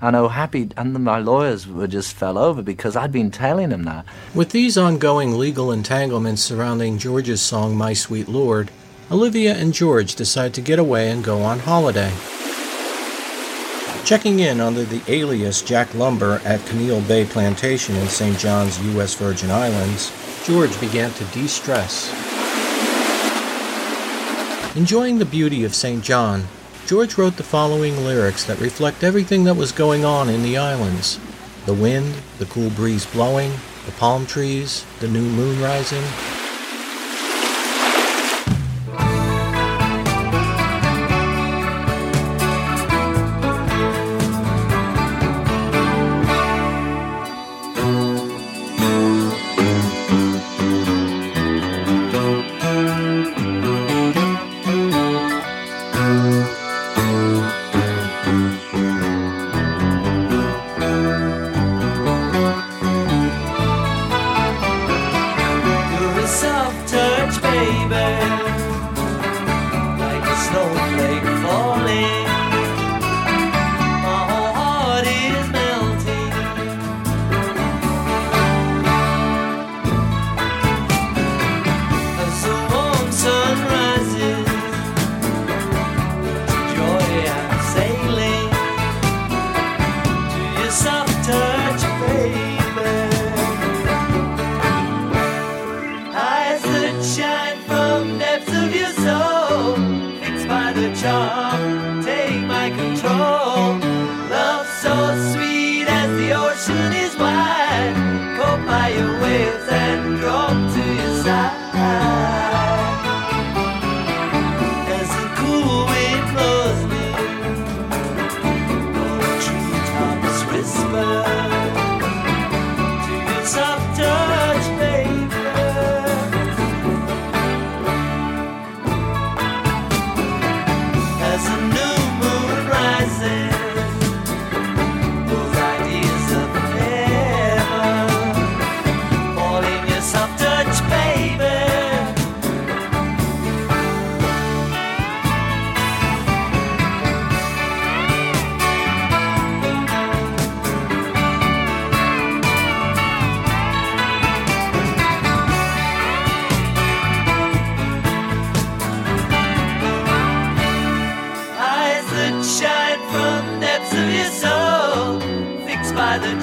And 0.00 0.14
oh 0.14 0.28
happy, 0.28 0.70
and 0.76 0.94
my 1.02 1.18
lawyers 1.18 1.66
were 1.66 1.88
just 1.88 2.14
fell 2.14 2.38
over 2.38 2.62
because 2.62 2.94
I'd 2.94 3.10
been 3.10 3.32
telling 3.32 3.70
them 3.70 3.82
that. 3.82 4.06
With 4.32 4.50
these 4.50 4.78
ongoing 4.78 5.36
legal 5.36 5.72
entanglements 5.72 6.40
surrounding 6.40 6.98
George's 6.98 7.42
song 7.42 7.74
My 7.76 7.94
Sweet 7.94 8.28
Lord, 8.28 8.70
Olivia 9.10 9.56
and 9.56 9.74
George 9.74 10.14
decide 10.14 10.54
to 10.54 10.60
get 10.60 10.78
away 10.78 11.10
and 11.10 11.24
go 11.24 11.42
on 11.42 11.58
holiday. 11.58 12.12
Checking 14.08 14.40
in 14.40 14.58
under 14.58 14.84
the 14.84 15.02
alias 15.06 15.60
Jack 15.60 15.94
Lumber 15.94 16.40
at 16.42 16.60
Caneel 16.60 17.06
Bay 17.06 17.26
Plantation 17.26 17.94
in 17.94 18.08
St. 18.08 18.38
John's, 18.38 18.80
U.S. 18.94 19.14
Virgin 19.14 19.50
Islands, 19.50 20.10
George 20.46 20.80
began 20.80 21.12
to 21.12 21.24
de 21.24 21.46
stress. 21.46 22.08
Enjoying 24.74 25.18
the 25.18 25.26
beauty 25.26 25.62
of 25.62 25.74
St. 25.74 26.02
John, 26.02 26.44
George 26.86 27.18
wrote 27.18 27.36
the 27.36 27.42
following 27.42 28.02
lyrics 28.02 28.44
that 28.44 28.58
reflect 28.60 29.04
everything 29.04 29.44
that 29.44 29.58
was 29.58 29.72
going 29.72 30.06
on 30.06 30.30
in 30.30 30.42
the 30.42 30.56
islands. 30.56 31.20
The 31.66 31.74
wind, 31.74 32.14
the 32.38 32.46
cool 32.46 32.70
breeze 32.70 33.04
blowing, 33.04 33.52
the 33.84 33.92
palm 33.92 34.24
trees, 34.24 34.86
the 35.00 35.08
new 35.08 35.28
moon 35.28 35.60
rising. 35.60 36.04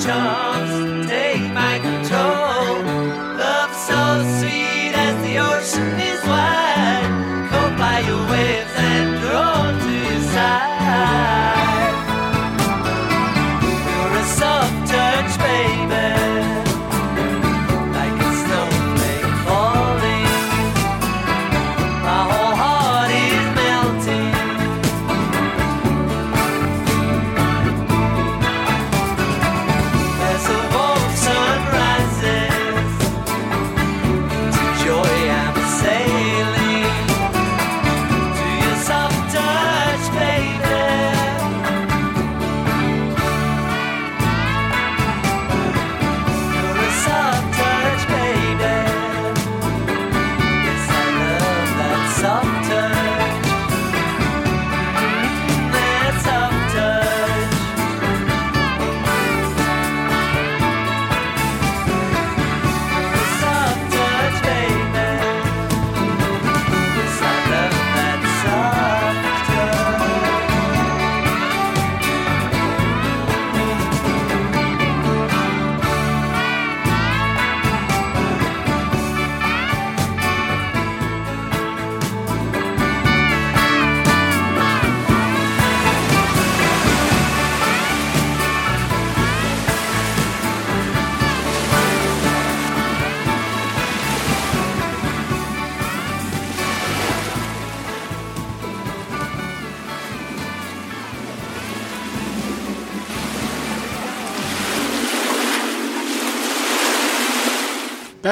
By 0.05 0.54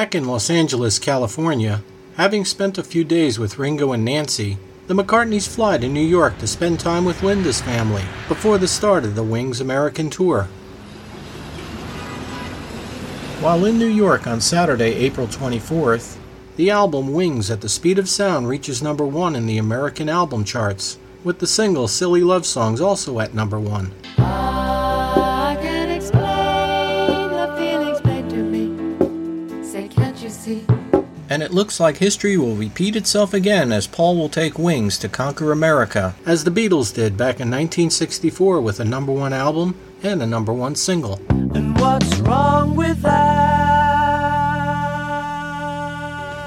Back 0.04 0.14
in 0.14 0.26
Los 0.26 0.50
Angeles, 0.50 0.98
California, 0.98 1.82
having 2.16 2.44
spent 2.44 2.76
a 2.76 2.82
few 2.82 3.04
days 3.04 3.38
with 3.38 3.58
Ringo 3.58 3.92
and 3.92 4.04
Nancy, 4.04 4.58
the 4.86 4.92
McCartneys 4.92 5.48
fly 5.48 5.78
to 5.78 5.88
New 5.88 6.04
York 6.04 6.36
to 6.40 6.46
spend 6.46 6.78
time 6.78 7.06
with 7.06 7.22
Linda's 7.22 7.62
family 7.62 8.02
before 8.28 8.58
the 8.58 8.68
start 8.68 9.04
of 9.04 9.14
the 9.14 9.22
Wings 9.22 9.62
American 9.62 10.10
tour. 10.10 10.44
While 13.40 13.64
in 13.64 13.78
New 13.78 13.88
York 13.88 14.26
on 14.26 14.42
Saturday, 14.42 14.92
April 14.92 15.26
24th, 15.26 16.18
the 16.56 16.68
album 16.68 17.14
Wings 17.14 17.50
at 17.50 17.62
the 17.62 17.68
Speed 17.70 17.98
of 17.98 18.06
Sound 18.06 18.46
reaches 18.46 18.82
number 18.82 19.06
one 19.06 19.34
in 19.34 19.46
the 19.46 19.56
American 19.56 20.10
album 20.10 20.44
charts, 20.44 20.98
with 21.24 21.38
the 21.38 21.46
single 21.46 21.88
Silly 21.88 22.20
Love 22.20 22.44
Songs 22.44 22.82
also 22.82 23.20
at 23.20 23.32
number 23.32 23.58
one. 23.58 23.90
And 31.34 31.42
it 31.42 31.50
looks 31.50 31.80
like 31.80 31.96
history 31.96 32.36
will 32.36 32.54
repeat 32.54 32.94
itself 32.94 33.34
again 33.34 33.72
as 33.72 33.88
Paul 33.88 34.14
will 34.16 34.28
take 34.28 34.56
wings 34.56 34.96
to 34.98 35.08
conquer 35.08 35.50
America, 35.50 36.14
as 36.24 36.44
the 36.44 36.50
Beatles 36.52 36.94
did 36.94 37.16
back 37.16 37.40
in 37.40 37.50
1964 37.50 38.60
with 38.60 38.78
a 38.78 38.84
number 38.84 39.10
one 39.10 39.32
album 39.32 39.74
and 40.04 40.22
a 40.22 40.28
number 40.28 40.52
one 40.52 40.76
single. 40.76 41.20
And 41.30 41.76
what's 41.80 42.20
wrong 42.20 42.76
with 42.76 43.02
that? 43.02 43.40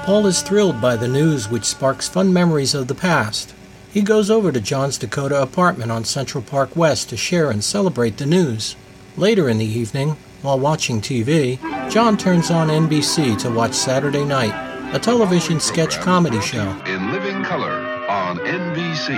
Paul 0.06 0.26
is 0.26 0.40
thrilled 0.40 0.80
by 0.80 0.96
the 0.96 1.06
news 1.06 1.50
which 1.50 1.66
sparks 1.66 2.08
fun 2.08 2.32
memories 2.32 2.72
of 2.74 2.88
the 2.88 2.94
past. 2.94 3.52
He 3.92 4.00
goes 4.00 4.30
over 4.30 4.50
to 4.50 4.58
John's 4.58 4.96
Dakota 4.96 5.42
apartment 5.42 5.92
on 5.92 6.06
Central 6.06 6.42
Park 6.42 6.74
West 6.74 7.10
to 7.10 7.16
share 7.18 7.50
and 7.50 7.62
celebrate 7.62 8.16
the 8.16 8.24
news. 8.24 8.74
Later 9.18 9.50
in 9.50 9.58
the 9.58 9.66
evening, 9.66 10.16
while 10.40 10.58
watching 10.58 11.02
TV, 11.02 11.58
John 11.90 12.16
turns 12.16 12.50
on 12.50 12.68
NBC 12.68 13.36
to 13.40 13.50
watch 13.50 13.74
Saturday 13.74 14.24
Night, 14.24 14.67
a 14.92 14.98
television 14.98 15.60
sketch 15.60 16.00
comedy 16.00 16.40
show. 16.40 16.64
In 16.86 17.12
living 17.12 17.44
color 17.44 17.84
on 18.08 18.38
NBC. 18.38 19.12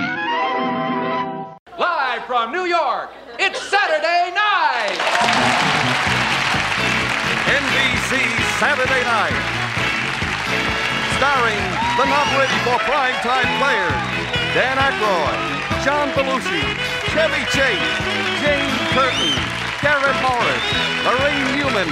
Live 1.79 2.25
from 2.25 2.51
New 2.51 2.65
York, 2.65 3.09
it's 3.39 3.61
Saturday 3.71 4.35
night! 4.35 4.99
NBC 7.47 8.19
Saturday 8.59 9.03
Night. 9.07 9.39
Starring 11.15 11.63
the 11.95 12.05
not 12.05 12.27
ready 12.35 12.59
for 12.67 12.75
prime 12.83 13.15
time 13.23 13.47
players 13.63 14.11
Dan 14.51 14.75
Aykroyd, 14.75 15.39
John 15.85 16.09
Belushi, 16.11 16.59
Chevy 17.15 17.45
Chase, 17.55 17.95
Jane 18.43 18.75
Curtin, 18.91 19.39
Garrett 19.79 20.19
Morris, 20.19 20.67
Laraine 21.07 21.55
Newman, 21.55 21.87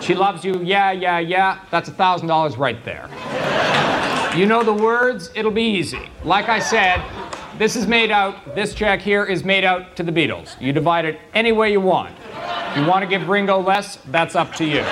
She 0.00 0.14
loves 0.14 0.44
you, 0.44 0.62
yeah, 0.62 0.92
yeah, 0.92 1.18
yeah. 1.18 1.58
That's 1.72 1.88
a 1.88 1.92
$1,000 1.92 2.56
right 2.56 2.84
there. 2.84 3.10
You 4.38 4.46
know 4.46 4.62
the 4.62 4.72
words, 4.72 5.32
it'll 5.34 5.50
be 5.50 5.64
easy. 5.64 6.08
Like 6.22 6.48
I 6.48 6.60
said, 6.60 7.02
this 7.58 7.76
is 7.76 7.86
made 7.86 8.10
out, 8.10 8.54
this 8.54 8.74
check 8.74 9.00
here 9.00 9.24
is 9.24 9.44
made 9.44 9.64
out 9.64 9.96
to 9.96 10.02
the 10.02 10.12
Beatles. 10.12 10.60
You 10.60 10.72
divide 10.72 11.04
it 11.04 11.18
any 11.34 11.52
way 11.52 11.72
you 11.72 11.80
want. 11.80 12.14
If 12.70 12.76
you 12.76 12.86
want 12.86 13.02
to 13.02 13.06
give 13.08 13.28
Ringo 13.28 13.60
less, 13.60 13.96
that's 14.10 14.34
up 14.34 14.54
to 14.56 14.64
you. 14.64 14.82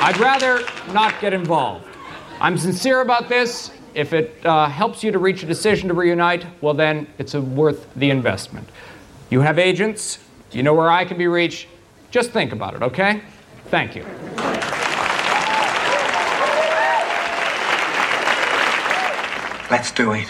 I'd 0.00 0.16
rather 0.18 0.60
not 0.92 1.20
get 1.20 1.34
involved. 1.34 1.84
I'm 2.40 2.56
sincere 2.56 3.00
about 3.02 3.28
this. 3.28 3.70
If 3.94 4.12
it 4.12 4.44
uh, 4.46 4.68
helps 4.68 5.02
you 5.02 5.10
to 5.10 5.18
reach 5.18 5.42
a 5.42 5.46
decision 5.46 5.88
to 5.88 5.94
reunite, 5.94 6.46
well, 6.62 6.74
then 6.74 7.06
it's 7.18 7.34
worth 7.34 7.92
the 7.94 8.10
investment. 8.10 8.68
You 9.28 9.40
have 9.40 9.58
agents, 9.58 10.20
you 10.52 10.62
know 10.62 10.72
where 10.72 10.88
I 10.90 11.04
can 11.04 11.18
be 11.18 11.26
reached. 11.26 11.66
Just 12.10 12.30
think 12.30 12.52
about 12.52 12.74
it, 12.74 12.82
okay? 12.82 13.22
Thank 13.66 13.96
you. 13.96 14.06
Let's 19.70 19.92
do 19.92 20.12
it. 20.12 20.28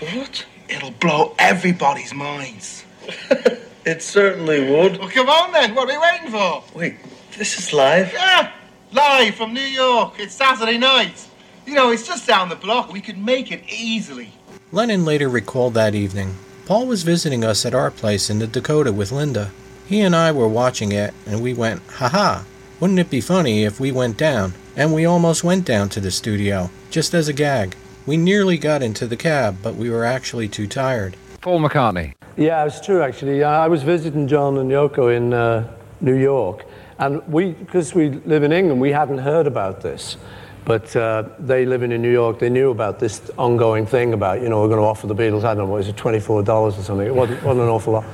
What? 0.00 0.46
It'll 0.68 0.90
blow 0.92 1.34
everybody's 1.38 2.14
minds. 2.14 2.84
It 3.88 4.02
certainly 4.02 4.70
would. 4.70 4.98
Well, 4.98 5.08
come 5.08 5.30
on 5.30 5.50
then. 5.52 5.74
What 5.74 5.88
are 5.88 5.94
we 5.94 5.98
waiting 5.98 6.30
for? 6.30 6.62
Wait, 6.78 6.96
this 7.38 7.58
is 7.58 7.72
live? 7.72 8.12
Yeah, 8.12 8.52
live 8.92 9.34
from 9.34 9.54
New 9.54 9.62
York. 9.62 10.12
It's 10.18 10.34
Saturday 10.34 10.76
night. 10.76 11.26
You 11.64 11.72
know, 11.72 11.90
it's 11.90 12.06
just 12.06 12.26
down 12.26 12.50
the 12.50 12.56
block. 12.56 12.92
We 12.92 13.00
could 13.00 13.16
make 13.16 13.50
it 13.50 13.62
easily. 13.66 14.32
Lennon 14.72 15.06
later 15.06 15.26
recalled 15.30 15.72
that 15.72 15.94
evening. 15.94 16.36
Paul 16.66 16.86
was 16.86 17.02
visiting 17.02 17.42
us 17.44 17.64
at 17.64 17.74
our 17.74 17.90
place 17.90 18.28
in 18.28 18.40
the 18.40 18.46
Dakota 18.46 18.92
with 18.92 19.10
Linda. 19.10 19.52
He 19.86 20.02
and 20.02 20.14
I 20.14 20.32
were 20.32 20.48
watching 20.48 20.92
it, 20.92 21.14
and 21.26 21.42
we 21.42 21.54
went, 21.54 21.80
haha, 21.92 22.42
wouldn't 22.80 22.98
it 22.98 23.08
be 23.08 23.22
funny 23.22 23.64
if 23.64 23.80
we 23.80 23.90
went 23.90 24.18
down? 24.18 24.52
And 24.78 24.94
we 24.94 25.06
almost 25.06 25.42
went 25.42 25.64
down 25.64 25.88
to 25.88 26.00
the 26.00 26.12
studio, 26.12 26.70
just 26.88 27.12
as 27.12 27.26
a 27.26 27.32
gag. 27.32 27.74
We 28.06 28.16
nearly 28.16 28.56
got 28.58 28.80
into 28.80 29.08
the 29.08 29.16
cab, 29.16 29.56
but 29.60 29.74
we 29.74 29.90
were 29.90 30.04
actually 30.04 30.46
too 30.46 30.68
tired. 30.68 31.16
Paul 31.40 31.58
McCartney. 31.58 32.14
Yeah, 32.36 32.64
it's 32.64 32.80
true 32.80 33.02
actually. 33.02 33.42
I 33.42 33.66
was 33.66 33.82
visiting 33.82 34.28
John 34.28 34.56
and 34.58 34.70
Yoko 34.70 35.16
in 35.16 35.32
uh, 35.32 35.68
New 36.00 36.14
York, 36.14 36.64
and 36.98 37.26
we, 37.26 37.54
because 37.54 37.92
we 37.92 38.10
live 38.10 38.44
in 38.44 38.52
England, 38.52 38.80
we 38.80 38.92
hadn't 38.92 39.18
heard 39.18 39.48
about 39.48 39.80
this. 39.80 40.16
But 40.64 40.94
uh, 40.94 41.24
they 41.40 41.66
living 41.66 41.90
in 41.90 42.00
New 42.00 42.12
York, 42.12 42.38
they 42.38 42.48
knew 42.48 42.70
about 42.70 43.00
this 43.00 43.32
ongoing 43.36 43.84
thing 43.84 44.12
about, 44.12 44.42
you 44.42 44.48
know, 44.48 44.60
we're 44.60 44.68
going 44.68 44.78
to 44.78 44.86
offer 44.86 45.08
the 45.08 45.14
Beatles, 45.14 45.42
I 45.42 45.54
don't 45.54 45.64
know, 45.64 45.72
what 45.72 45.78
was 45.78 45.88
it, 45.88 45.96
$24 45.96 46.48
or 46.48 46.70
something. 46.70 47.04
It 47.04 47.12
wasn't, 47.12 47.42
wasn't 47.42 47.64
an 47.64 47.68
awful 47.68 47.94
lot. 47.94 48.04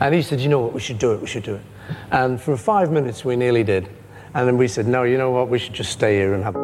And 0.00 0.14
he 0.14 0.22
said, 0.22 0.40
you 0.40 0.48
know 0.48 0.60
what, 0.60 0.72
we 0.72 0.80
should 0.80 0.98
do 0.98 1.12
it, 1.12 1.20
we 1.20 1.26
should 1.26 1.42
do 1.42 1.56
it. 1.56 1.62
And 2.10 2.40
for 2.40 2.56
five 2.56 2.90
minutes, 2.90 3.26
we 3.26 3.36
nearly 3.36 3.62
did. 3.62 3.90
And 4.38 4.46
then 4.46 4.56
we 4.56 4.68
said, 4.68 4.86
no, 4.86 5.02
you 5.02 5.18
know 5.18 5.32
what, 5.32 5.48
we 5.48 5.58
should 5.58 5.72
just 5.72 5.90
stay 5.90 6.14
here 6.14 6.32
and 6.32 6.44
have. 6.44 6.54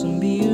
Some 0.00 0.18
beers. 0.18 0.49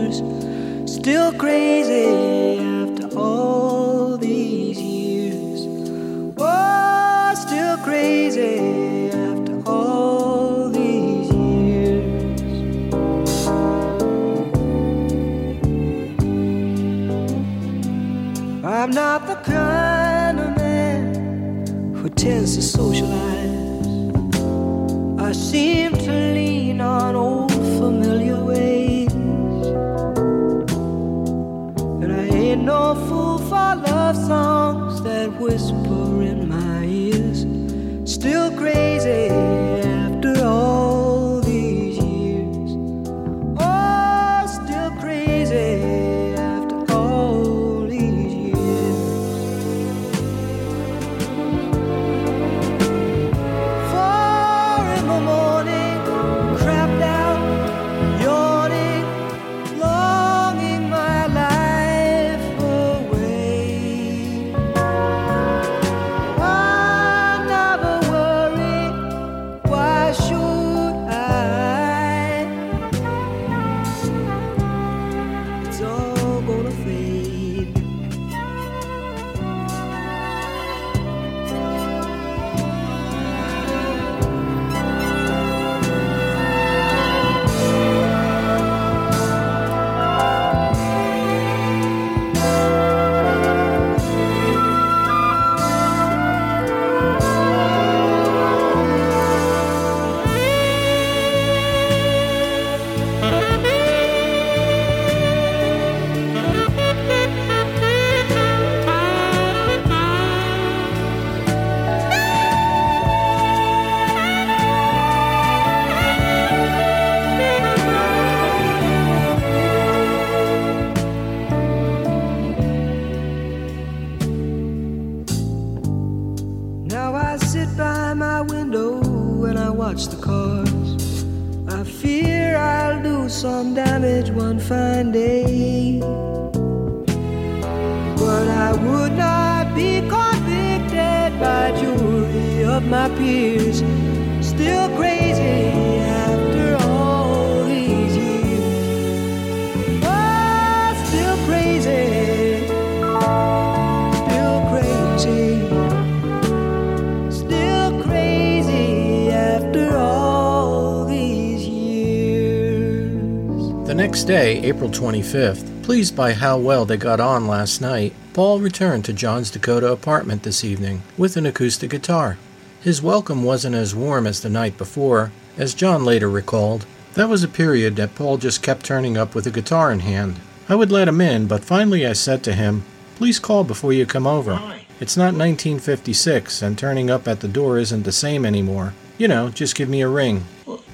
25th, 164.97 165.83
pleased 165.83 166.17
by 166.17 166.33
how 166.33 166.57
well 166.57 166.87
they 166.87 166.97
got 166.97 167.21
on 167.21 167.47
last 167.47 167.83
night, 167.83 168.15
Paul 168.33 168.61
returned 168.61 169.05
to 169.05 169.13
John's 169.13 169.51
Dakota 169.51 169.93
apartment 169.93 170.43
this 170.43 170.65
evening 170.65 171.03
with 171.19 171.37
an 171.37 171.45
acoustic 171.45 171.91
guitar. 171.91 172.39
His 172.81 173.03
welcome 173.03 173.45
wasn't 173.45 173.75
as 173.75 173.95
warm 173.95 174.27
as 174.27 174.41
the 174.41 174.49
night 174.49 174.79
before, 174.79 175.33
as 175.59 175.75
John 175.75 176.07
later 176.07 176.31
recalled. 176.31 176.87
That 177.13 177.29
was 177.29 177.45
a 177.45 177.49
period 177.49 177.97
that 177.97 178.15
Paul 178.15 178.39
just 178.39 178.63
kept 178.63 178.87
turning 178.87 179.19
up 179.19 179.35
with 179.35 179.47
a 179.47 179.51
guitar 179.51 179.93
in 179.93 180.01
hand. 180.01 180.41
I 180.67 180.75
would 180.75 180.91
let 180.91 181.09
him 181.09 181.21
in, 181.21 181.47
but 181.47 181.63
finally 181.63 182.07
I 182.07 182.15
said 182.15 182.43
to 182.45 182.55
him, 182.55 182.83
Please 183.17 183.39
call 183.39 183.65
before 183.65 183.93
you 183.93 184.07
come 184.07 184.27
over. 184.27 184.53
It's 184.99 185.17
not 185.17 185.35
1956, 185.35 186.63
and 186.63 186.79
turning 186.79 187.11
up 187.11 187.29
at 187.29 187.41
the 187.41 187.49
door 187.49 187.79
isn't 187.79 188.05
the 188.05 188.13
same 188.13 188.47
anymore. 188.47 188.95
You 189.19 189.29
know, 189.29 189.51
just 189.51 189.75
give 189.75 189.91
me 189.91 190.01
a 190.01 190.09
ring. 190.09 190.47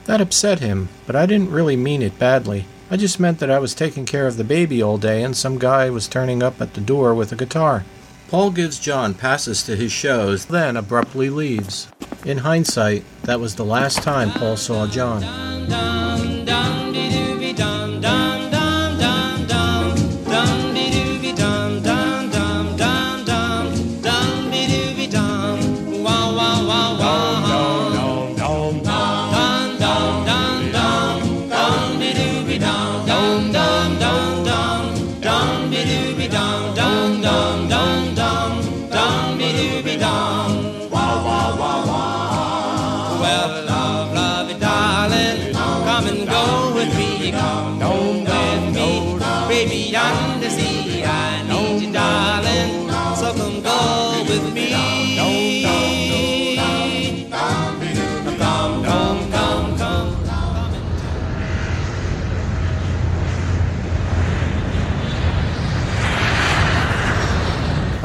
That 0.06 0.20
upset 0.20 0.58
him, 0.58 0.88
but 1.06 1.14
I 1.14 1.26
didn't 1.26 1.52
really 1.52 1.76
mean 1.76 2.02
it 2.02 2.18
badly. 2.18 2.66
I 2.92 2.98
just 2.98 3.18
meant 3.18 3.38
that 3.38 3.50
I 3.50 3.58
was 3.58 3.72
taking 3.72 4.04
care 4.04 4.26
of 4.26 4.36
the 4.36 4.44
baby 4.44 4.82
all 4.82 4.98
day 4.98 5.22
and 5.22 5.34
some 5.34 5.58
guy 5.58 5.88
was 5.88 6.06
turning 6.06 6.42
up 6.42 6.60
at 6.60 6.74
the 6.74 6.80
door 6.82 7.14
with 7.14 7.32
a 7.32 7.36
guitar. 7.36 7.86
Paul 8.28 8.50
gives 8.50 8.78
John 8.78 9.14
passes 9.14 9.62
to 9.62 9.76
his 9.76 9.90
shows, 9.90 10.44
then 10.44 10.76
abruptly 10.76 11.30
leaves. 11.30 11.88
In 12.26 12.36
hindsight, 12.36 13.04
that 13.22 13.40
was 13.40 13.54
the 13.54 13.64
last 13.64 14.02
time 14.02 14.30
Paul 14.30 14.58
saw 14.58 14.86
John. 14.86 15.22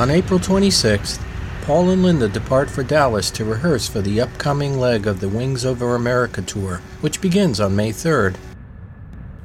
On 0.07 0.11
April 0.11 0.39
26th, 0.39 1.21
Paul 1.63 1.89
and 1.89 2.01
Linda 2.01 2.29
depart 2.29 2.69
for 2.69 2.81
Dallas 2.81 3.29
to 3.31 3.43
rehearse 3.43 3.89
for 3.89 3.99
the 3.99 4.21
upcoming 4.21 4.79
leg 4.79 5.05
of 5.05 5.19
the 5.19 5.27
Wings 5.27 5.65
Over 5.65 5.95
America 5.95 6.41
tour, 6.41 6.77
which 7.01 7.19
begins 7.19 7.59
on 7.59 7.75
May 7.75 7.89
3rd. 7.89 8.37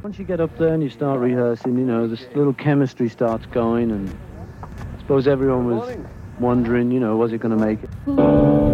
Once 0.05 0.21
you 0.21 0.25
get 0.25 0.41
up 0.41 0.57
there 0.59 0.73
and 0.73 0.81
you 0.81 0.89
start 0.89 1.19
rehearsing, 1.19 1.77
you 1.77 1.85
know, 1.85 2.07
this 2.07 2.27
little 2.37 2.53
chemistry 2.53 3.09
starts 3.09 3.45
going, 3.47 3.91
and 3.91 4.17
I 4.63 5.01
suppose 5.01 5.27
everyone 5.27 5.67
was 5.67 5.99
wondering, 6.39 6.93
you 6.93 7.01
know, 7.01 7.17
was 7.17 7.33
it 7.33 7.39
going 7.39 7.59
to 7.59 7.65
make 7.65 7.81
it? 7.83 8.72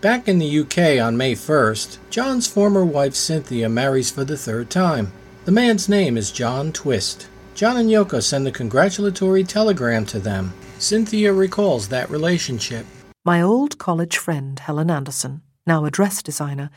Back 0.00 0.28
in 0.28 0.38
the 0.38 0.60
UK 0.60 1.04
on 1.04 1.14
May 1.14 1.34
1st, 1.34 1.98
John's 2.08 2.46
former 2.46 2.86
wife 2.86 3.14
Cynthia 3.14 3.68
marries 3.68 4.10
for 4.10 4.24
the 4.24 4.36
third 4.36 4.70
time. 4.70 5.12
The 5.44 5.52
man's 5.52 5.90
name 5.90 6.16
is 6.16 6.32
John 6.32 6.72
Twist. 6.72 7.28
John 7.54 7.76
and 7.76 7.90
Yoko 7.90 8.22
send 8.22 8.48
a 8.48 8.50
congratulatory 8.50 9.44
telegram 9.44 10.06
to 10.06 10.18
them. 10.18 10.54
Cynthia 10.78 11.34
recalls 11.34 11.88
that 11.88 12.08
relationship. 12.08 12.86
My 13.26 13.42
old 13.42 13.76
college 13.76 14.16
friend, 14.16 14.58
Helen 14.58 14.90
Anderson, 14.90 15.42
now 15.66 15.84
a 15.84 15.90
dress 15.90 16.22
designer, 16.22 16.70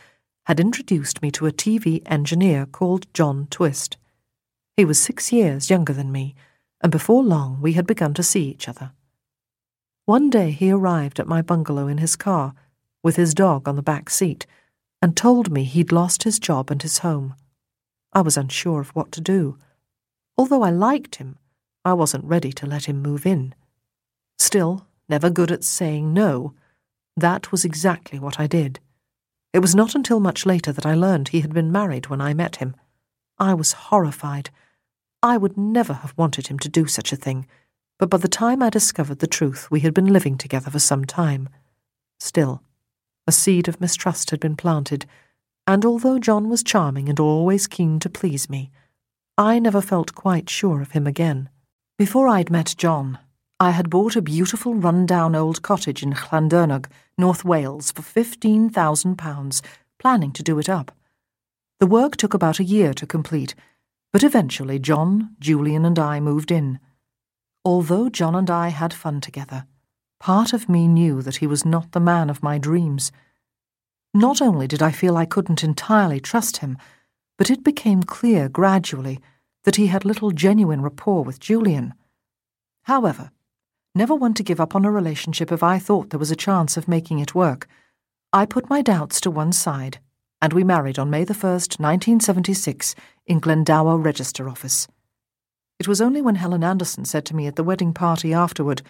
had 0.47 0.59
introduced 0.59 1.21
me 1.21 1.31
to 1.31 1.47
a 1.47 1.53
TV 1.53 2.01
engineer 2.05 2.65
called 2.65 3.07
John 3.13 3.47
Twist. 3.49 3.95
He 4.75 4.83
was 4.83 4.99
six 4.99 5.31
years 5.31 5.69
younger 5.69 5.93
than 5.93 6.11
me, 6.11 6.35
and 6.81 6.91
before 6.91 7.23
long 7.23 7.61
we 7.61 7.71
had 7.71 7.87
begun 7.87 8.13
to 8.15 8.23
see 8.23 8.43
each 8.49 8.67
other. 8.67 8.91
One 10.03 10.29
day 10.29 10.51
he 10.51 10.71
arrived 10.71 11.21
at 11.21 11.27
my 11.27 11.41
bungalow 11.41 11.87
in 11.87 11.99
his 11.99 12.17
car, 12.17 12.53
with 13.03 13.17
his 13.17 13.33
dog 13.33 13.67
on 13.67 13.75
the 13.75 13.83
back 13.83 14.09
seat, 14.09 14.47
and 15.01 15.15
told 15.15 15.51
me 15.51 15.65
he'd 15.65 15.91
lost 15.91 16.23
his 16.23 16.39
job 16.39 16.71
and 16.71 16.81
his 16.81 16.99
home. 16.99 17.35
I 18.13 18.21
was 18.21 18.37
unsure 18.37 18.79
of 18.79 18.95
what 18.95 19.11
to 19.11 19.21
do. 19.21 19.57
Although 20.37 20.63
I 20.63 20.69
liked 20.69 21.15
him, 21.15 21.37
I 21.85 21.93
wasn't 21.93 22.23
ready 22.23 22.51
to 22.53 22.65
let 22.65 22.85
him 22.85 23.01
move 23.01 23.25
in. 23.25 23.53
Still, 24.39 24.87
never 25.09 25.29
good 25.29 25.51
at 25.51 25.63
saying 25.63 26.13
no, 26.13 26.53
that 27.17 27.51
was 27.51 27.65
exactly 27.65 28.17
what 28.17 28.39
I 28.39 28.47
did. 28.47 28.79
It 29.51 29.59
was 29.59 29.75
not 29.75 29.93
until 29.93 30.19
much 30.19 30.45
later 30.45 30.71
that 30.71 30.85
I 30.85 30.95
learned 30.95 31.27
he 31.27 31.41
had 31.41 31.53
been 31.53 31.71
married 31.71 32.07
when 32.07 32.21
I 32.21 32.33
met 32.33 32.55
him. 32.55 32.75
I 33.37 33.53
was 33.53 33.73
horrified. 33.73 34.49
I 35.21 35.37
would 35.37 35.57
never 35.57 35.93
have 35.93 36.13
wanted 36.17 36.47
him 36.47 36.57
to 36.59 36.69
do 36.69 36.87
such 36.87 37.11
a 37.11 37.17
thing, 37.17 37.45
but 37.99 38.09
by 38.09 38.17
the 38.17 38.27
time 38.27 38.63
I 38.63 38.69
discovered 38.69 39.19
the 39.19 39.27
truth, 39.27 39.69
we 39.69 39.81
had 39.81 39.93
been 39.93 40.11
living 40.11 40.37
together 40.37 40.71
for 40.71 40.79
some 40.79 41.05
time. 41.05 41.49
Still, 42.19 42.63
a 43.27 43.31
seed 43.31 43.67
of 43.67 43.79
mistrust 43.79 44.31
had 44.31 44.39
been 44.39 44.55
planted, 44.55 45.05
and 45.65 45.85
although 45.85 46.19
John 46.19 46.49
was 46.49 46.63
charming 46.63 47.09
and 47.09 47.19
always 47.19 47.67
keen 47.67 47.99
to 47.99 48.09
please 48.09 48.49
me, 48.49 48.71
I 49.37 49.59
never 49.59 49.81
felt 49.81 50.15
quite 50.15 50.49
sure 50.49 50.81
of 50.81 50.91
him 50.91 51.07
again. 51.07 51.49
Before 51.97 52.27
I'd 52.27 52.51
met 52.51 52.75
John, 52.77 53.19
I 53.59 53.71
had 53.71 53.89
bought 53.89 54.15
a 54.15 54.21
beautiful 54.21 54.75
run-down 54.75 55.35
old 55.35 55.61
cottage 55.61 56.03
in 56.03 56.13
Llandyrnog, 56.13 56.87
North 57.17 57.45
Wales, 57.45 57.91
for 57.91 58.01
£15,000, 58.01 59.61
planning 59.99 60.31
to 60.31 60.43
do 60.43 60.59
it 60.59 60.67
up. 60.67 60.91
The 61.79 61.87
work 61.87 62.17
took 62.17 62.33
about 62.33 62.59
a 62.59 62.63
year 62.63 62.93
to 62.93 63.07
complete, 63.07 63.55
But 64.13 64.23
eventually, 64.23 64.77
John, 64.77 65.35
Julian, 65.39 65.85
and 65.85 65.97
I 65.97 66.19
moved 66.19 66.51
in. 66.51 66.79
Although 67.65 68.09
John 68.09 68.35
and 68.35 68.49
I 68.49 68.67
had 68.67 68.93
fun 68.93 69.21
together, 69.21 69.65
part 70.23 70.53
of 70.53 70.69
me 70.69 70.87
knew 70.87 71.21
that 71.21 71.35
he 71.35 71.47
was 71.47 71.65
not 71.65 71.91
the 71.91 71.99
man 71.99 72.29
of 72.29 72.41
my 72.41 72.57
dreams. 72.57 73.11
Not 74.13 74.41
only 74.41 74.67
did 74.69 74.81
I 74.81 74.89
feel 74.89 75.17
I 75.17 75.25
couldn't 75.25 75.65
entirely 75.65 76.21
trust 76.21 76.57
him, 76.57 76.77
but 77.37 77.49
it 77.49 77.61
became 77.61 78.03
clear 78.03 78.47
gradually 78.47 79.19
that 79.65 79.75
he 79.75 79.87
had 79.87 80.05
little 80.05 80.31
genuine 80.31 80.81
rapport 80.81 81.25
with 81.25 81.41
Julian. 81.41 81.93
However, 82.83 83.31
never 83.93 84.15
one 84.15 84.33
to 84.35 84.43
give 84.43 84.61
up 84.61 84.75
on 84.75 84.85
a 84.85 84.91
relationship 84.91 85.51
if 85.51 85.61
I 85.61 85.77
thought 85.77 86.11
there 86.11 86.19
was 86.19 86.31
a 86.31 86.37
chance 86.37 86.77
of 86.77 86.87
making 86.87 87.19
it 87.19 87.35
work, 87.35 87.67
I 88.31 88.45
put 88.45 88.69
my 88.69 88.81
doubts 88.81 89.19
to 89.21 89.29
one 89.29 89.51
side, 89.51 89.99
and 90.41 90.53
we 90.53 90.63
married 90.63 90.97
on 90.97 91.09
May 91.09 91.25
the 91.25 91.33
1st, 91.33 91.81
1976, 91.81 92.95
in 93.25 93.39
Glendower 93.39 93.97
Register 93.97 94.47
Office. 94.47 94.87
It 95.79 95.87
was 95.89 95.99
only 95.99 96.21
when 96.21 96.35
Helen 96.35 96.63
Anderson 96.63 97.03
said 97.03 97.25
to 97.25 97.35
me 97.35 97.45
at 97.45 97.57
the 97.57 97.63
wedding 97.65 97.93
party 97.93 98.33
afterward, 98.33 98.83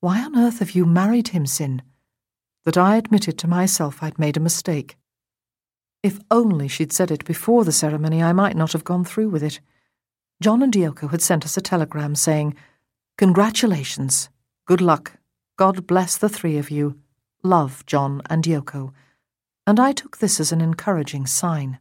Why 0.00 0.24
on 0.24 0.36
earth 0.36 0.58
have 0.60 0.72
you 0.72 0.84
married 0.84 1.28
him, 1.28 1.46
Sin? 1.46 1.82
that 2.66 2.76
I 2.76 2.96
admitted 2.96 3.38
to 3.38 3.48
myself 3.48 4.02
I'd 4.02 4.18
made 4.18 4.36
a 4.36 4.40
mistake. 4.40 4.96
If 6.02 6.18
only 6.30 6.68
she'd 6.68 6.92
said 6.92 7.10
it 7.10 7.24
before 7.24 7.64
the 7.64 7.72
ceremony, 7.72 8.22
I 8.22 8.32
might 8.32 8.56
not 8.56 8.72
have 8.72 8.84
gone 8.84 9.04
through 9.04 9.30
with 9.30 9.42
it. 9.42 9.60
John 10.42 10.62
and 10.62 10.72
Yoko 10.72 11.10
had 11.10 11.22
sent 11.22 11.44
us 11.44 11.56
a 11.56 11.60
telegram 11.60 12.14
saying, 12.14 12.54
Congratulations, 13.16 14.28
good 14.66 14.80
luck, 14.80 15.12
God 15.56 15.86
bless 15.86 16.18
the 16.18 16.28
three 16.28 16.58
of 16.58 16.70
you, 16.70 16.98
love 17.42 17.86
John 17.86 18.20
and 18.28 18.44
Yoko. 18.44 18.92
And 19.66 19.80
I 19.80 19.92
took 19.92 20.18
this 20.18 20.38
as 20.38 20.52
an 20.52 20.60
encouraging 20.60 21.26
sign. 21.26 21.78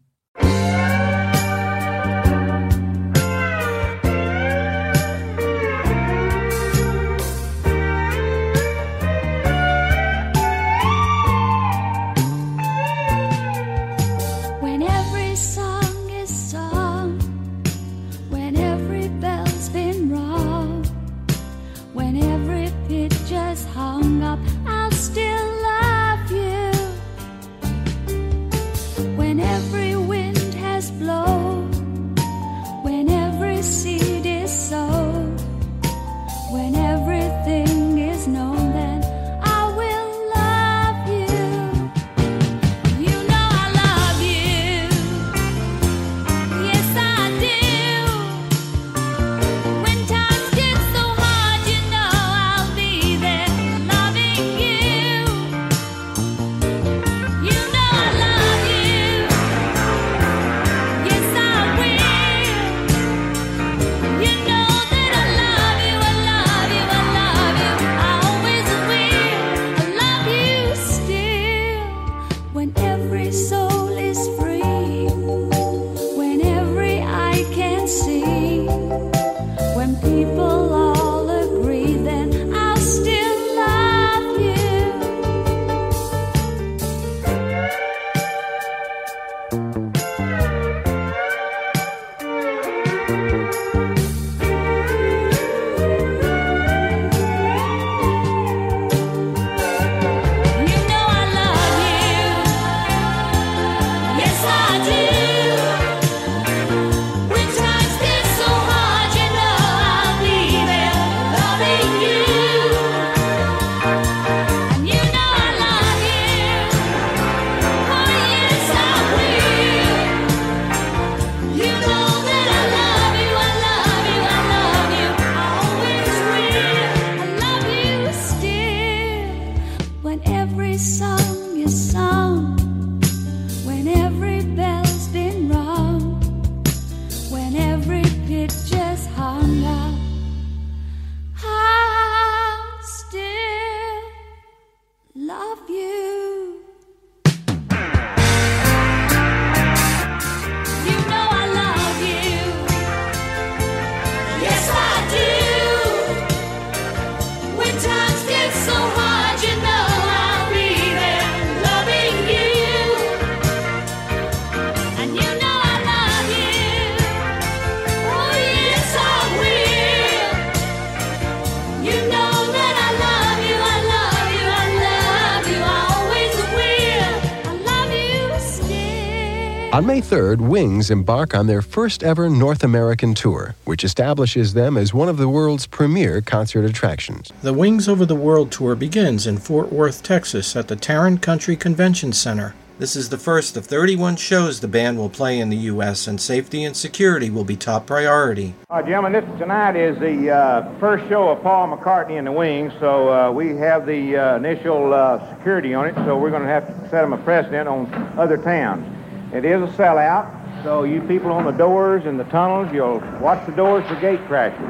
On 179.85 179.89
May 179.89 180.01
3rd, 180.01 180.41
Wings 180.41 180.89
embark 180.89 181.35
on 181.35 181.45
their 181.45 181.61
first 181.61 182.01
ever 182.03 182.27
North 182.27 182.63
American 182.63 183.13
tour, 183.13 183.53
which 183.65 183.83
establishes 183.83 184.55
them 184.55 184.77
as 184.77 184.95
one 184.95 185.07
of 185.07 185.17
the 185.17 185.29
world's 185.29 185.67
premier 185.67 186.21
concert 186.21 186.65
attractions. 186.65 187.31
The 187.43 187.53
Wings 187.53 187.87
Over 187.87 188.03
the 188.03 188.15
World 188.15 188.51
tour 188.51 188.73
begins 188.73 189.27
in 189.27 189.37
Fort 189.37 189.71
Worth, 189.71 190.01
Texas 190.01 190.55
at 190.55 190.69
the 190.69 190.75
Tarrant 190.75 191.21
County 191.21 191.55
Convention 191.55 192.13
Center. 192.13 192.55
This 192.79 192.95
is 192.95 193.09
the 193.09 193.19
first 193.19 193.55
of 193.57 193.67
31 193.67 194.15
shows 194.15 194.59
the 194.59 194.67
band 194.67 194.97
will 194.97 195.07
play 195.07 195.39
in 195.39 195.49
the 195.49 195.69
U.S., 195.69 196.07
and 196.07 196.19
safety 196.19 196.63
and 196.63 196.75
security 196.75 197.29
will 197.29 197.45
be 197.45 197.55
top 197.55 197.85
priority. 197.85 198.55
Uh, 198.71 198.81
gentlemen, 198.81 199.11
this 199.11 199.39
tonight 199.39 199.75
is 199.75 199.99
the 199.99 200.31
uh, 200.31 200.79
first 200.79 201.07
show 201.09 201.29
of 201.29 201.43
Paul 201.43 201.77
McCartney 201.77 202.17
and 202.17 202.25
the 202.25 202.31
Wings, 202.31 202.73
so 202.79 203.13
uh, 203.13 203.31
we 203.31 203.49
have 203.57 203.85
the 203.85 204.17
uh, 204.17 204.37
initial 204.37 204.95
uh, 204.95 205.37
security 205.37 205.75
on 205.75 205.85
it, 205.85 205.93
so 206.05 206.17
we're 206.17 206.31
going 206.31 206.41
to 206.41 206.49
have 206.49 206.65
to 206.65 206.89
set 206.89 207.03
them 207.03 207.13
a 207.13 207.19
precedent 207.19 207.67
on 207.69 207.85
other 208.17 208.37
towns. 208.37 208.94
It 209.35 209.43
is 209.43 209.59
a 209.59 209.67
sellout, 209.75 210.31
so 210.63 210.87
you 210.87 211.01
people 211.11 211.27
on 211.35 211.43
the 211.43 211.51
doors 211.51 212.05
and 212.05 212.17
the 212.17 212.23
tunnels, 212.31 212.71
you'll 212.71 213.03
watch 213.19 213.45
the 213.45 213.51
doors 213.51 213.83
for 213.85 213.99
gate 213.99 214.23
crashes. 214.31 214.63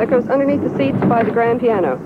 That 0.00 0.08
goes 0.08 0.24
underneath 0.32 0.64
the 0.64 0.72
seats 0.80 0.96
by 1.04 1.22
the 1.22 1.30
grand 1.30 1.60
piano. 1.60 2.00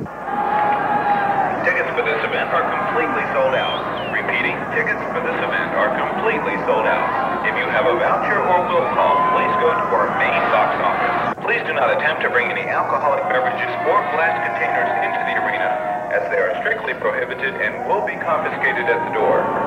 Tickets 1.62 1.86
for 1.94 2.02
this 2.02 2.18
event 2.26 2.50
are 2.50 2.66
completely 2.74 3.22
sold 3.30 3.54
out. 3.54 3.78
Repeating, 4.10 4.58
tickets 4.74 4.98
for 5.14 5.22
this 5.22 5.38
event 5.46 5.70
are 5.78 5.94
completely 5.94 6.58
sold 6.66 6.90
out. 6.90 7.46
If 7.46 7.54
you 7.54 7.70
have 7.70 7.86
a 7.86 7.94
voucher 8.02 8.42
or 8.42 8.66
will 8.66 8.82
call, 8.98 9.14
please 9.38 9.54
go 9.62 9.70
to 9.70 9.84
our 9.94 10.10
main 10.18 10.42
box 10.50 10.74
office. 10.82 11.38
Please 11.46 11.62
do 11.62 11.72
not 11.78 11.94
attempt 11.94 12.26
to 12.26 12.30
bring 12.34 12.50
any 12.50 12.66
alcoholic 12.66 13.22
beverages 13.30 13.70
or 13.86 14.02
glass 14.10 14.34
containers 14.42 14.90
into 15.06 15.22
the 15.22 15.25
arena, 15.25 15.25
as 16.16 16.30
they 16.30 16.38
are 16.38 16.56
strictly 16.60 16.94
prohibited 16.94 17.52
and 17.60 17.86
will 17.88 18.04
be 18.06 18.16
confiscated 18.24 18.88
at 18.88 19.04
the 19.04 19.12
door. 19.12 19.65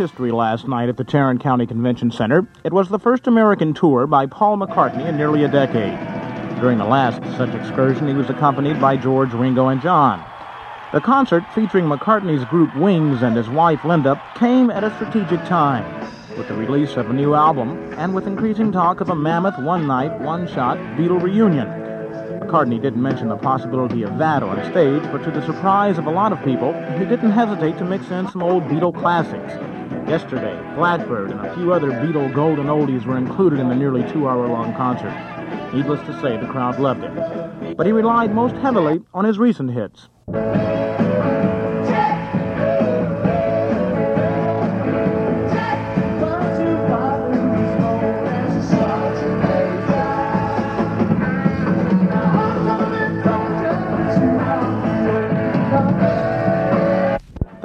History 0.00 0.30
last 0.30 0.66
night 0.66 0.88
at 0.88 0.96
the 0.96 1.04
Tarrant 1.04 1.42
County 1.42 1.66
Convention 1.66 2.10
Center. 2.10 2.46
It 2.64 2.72
was 2.72 2.88
the 2.88 2.98
first 2.98 3.26
American 3.26 3.74
tour 3.74 4.06
by 4.06 4.24
Paul 4.24 4.56
McCartney 4.56 5.06
in 5.06 5.18
nearly 5.18 5.44
a 5.44 5.48
decade. 5.48 5.98
During 6.58 6.78
the 6.78 6.86
last 6.86 7.22
such 7.36 7.54
excursion, 7.54 8.08
he 8.08 8.14
was 8.14 8.30
accompanied 8.30 8.80
by 8.80 8.96
George, 8.96 9.34
Ringo, 9.34 9.68
and 9.68 9.82
John. 9.82 10.24
The 10.94 11.02
concert, 11.02 11.44
featuring 11.54 11.84
McCartney's 11.84 12.46
group 12.46 12.74
Wings 12.74 13.20
and 13.20 13.36
his 13.36 13.50
wife 13.50 13.84
Linda, 13.84 14.18
came 14.36 14.70
at 14.70 14.84
a 14.84 14.94
strategic 14.94 15.44
time. 15.44 15.84
With 16.38 16.48
the 16.48 16.54
release 16.54 16.96
of 16.96 17.10
a 17.10 17.12
new 17.12 17.34
album, 17.34 17.92
and 17.98 18.14
with 18.14 18.26
increasing 18.26 18.72
talk 18.72 19.02
of 19.02 19.10
a 19.10 19.14
mammoth 19.14 19.58
one 19.58 19.86
night, 19.86 20.18
one 20.20 20.48
shot 20.48 20.78
Beatle 20.96 21.20
reunion. 21.20 21.79
McCartney 22.50 22.82
didn't 22.82 23.00
mention 23.00 23.28
the 23.28 23.36
possibility 23.36 24.02
of 24.02 24.18
that 24.18 24.42
on 24.42 24.56
stage, 24.72 25.04
but 25.12 25.22
to 25.22 25.30
the 25.30 25.44
surprise 25.46 25.98
of 25.98 26.06
a 26.06 26.10
lot 26.10 26.32
of 26.32 26.44
people, 26.44 26.72
he 26.98 27.04
didn't 27.04 27.30
hesitate 27.30 27.78
to 27.78 27.84
mix 27.84 28.10
in 28.10 28.28
some 28.28 28.42
old 28.42 28.64
Beatle 28.64 28.92
classics. 28.92 29.52
Yesterday, 30.10 30.60
Blackbird 30.74 31.30
and 31.30 31.38
a 31.46 31.54
few 31.54 31.72
other 31.72 31.92
Beatle 31.92 32.34
golden 32.34 32.66
oldies 32.66 33.06
were 33.06 33.16
included 33.16 33.60
in 33.60 33.68
the 33.68 33.76
nearly 33.76 34.02
two 34.10 34.28
hour 34.28 34.48
long 34.48 34.74
concert. 34.74 35.14
Needless 35.72 36.00
to 36.06 36.20
say, 36.20 36.36
the 36.38 36.48
crowd 36.48 36.80
loved 36.80 37.04
it. 37.04 37.76
But 37.76 37.86
he 37.86 37.92
relied 37.92 38.34
most 38.34 38.56
heavily 38.56 39.00
on 39.14 39.24
his 39.24 39.38
recent 39.38 39.70
hits. 39.70 40.08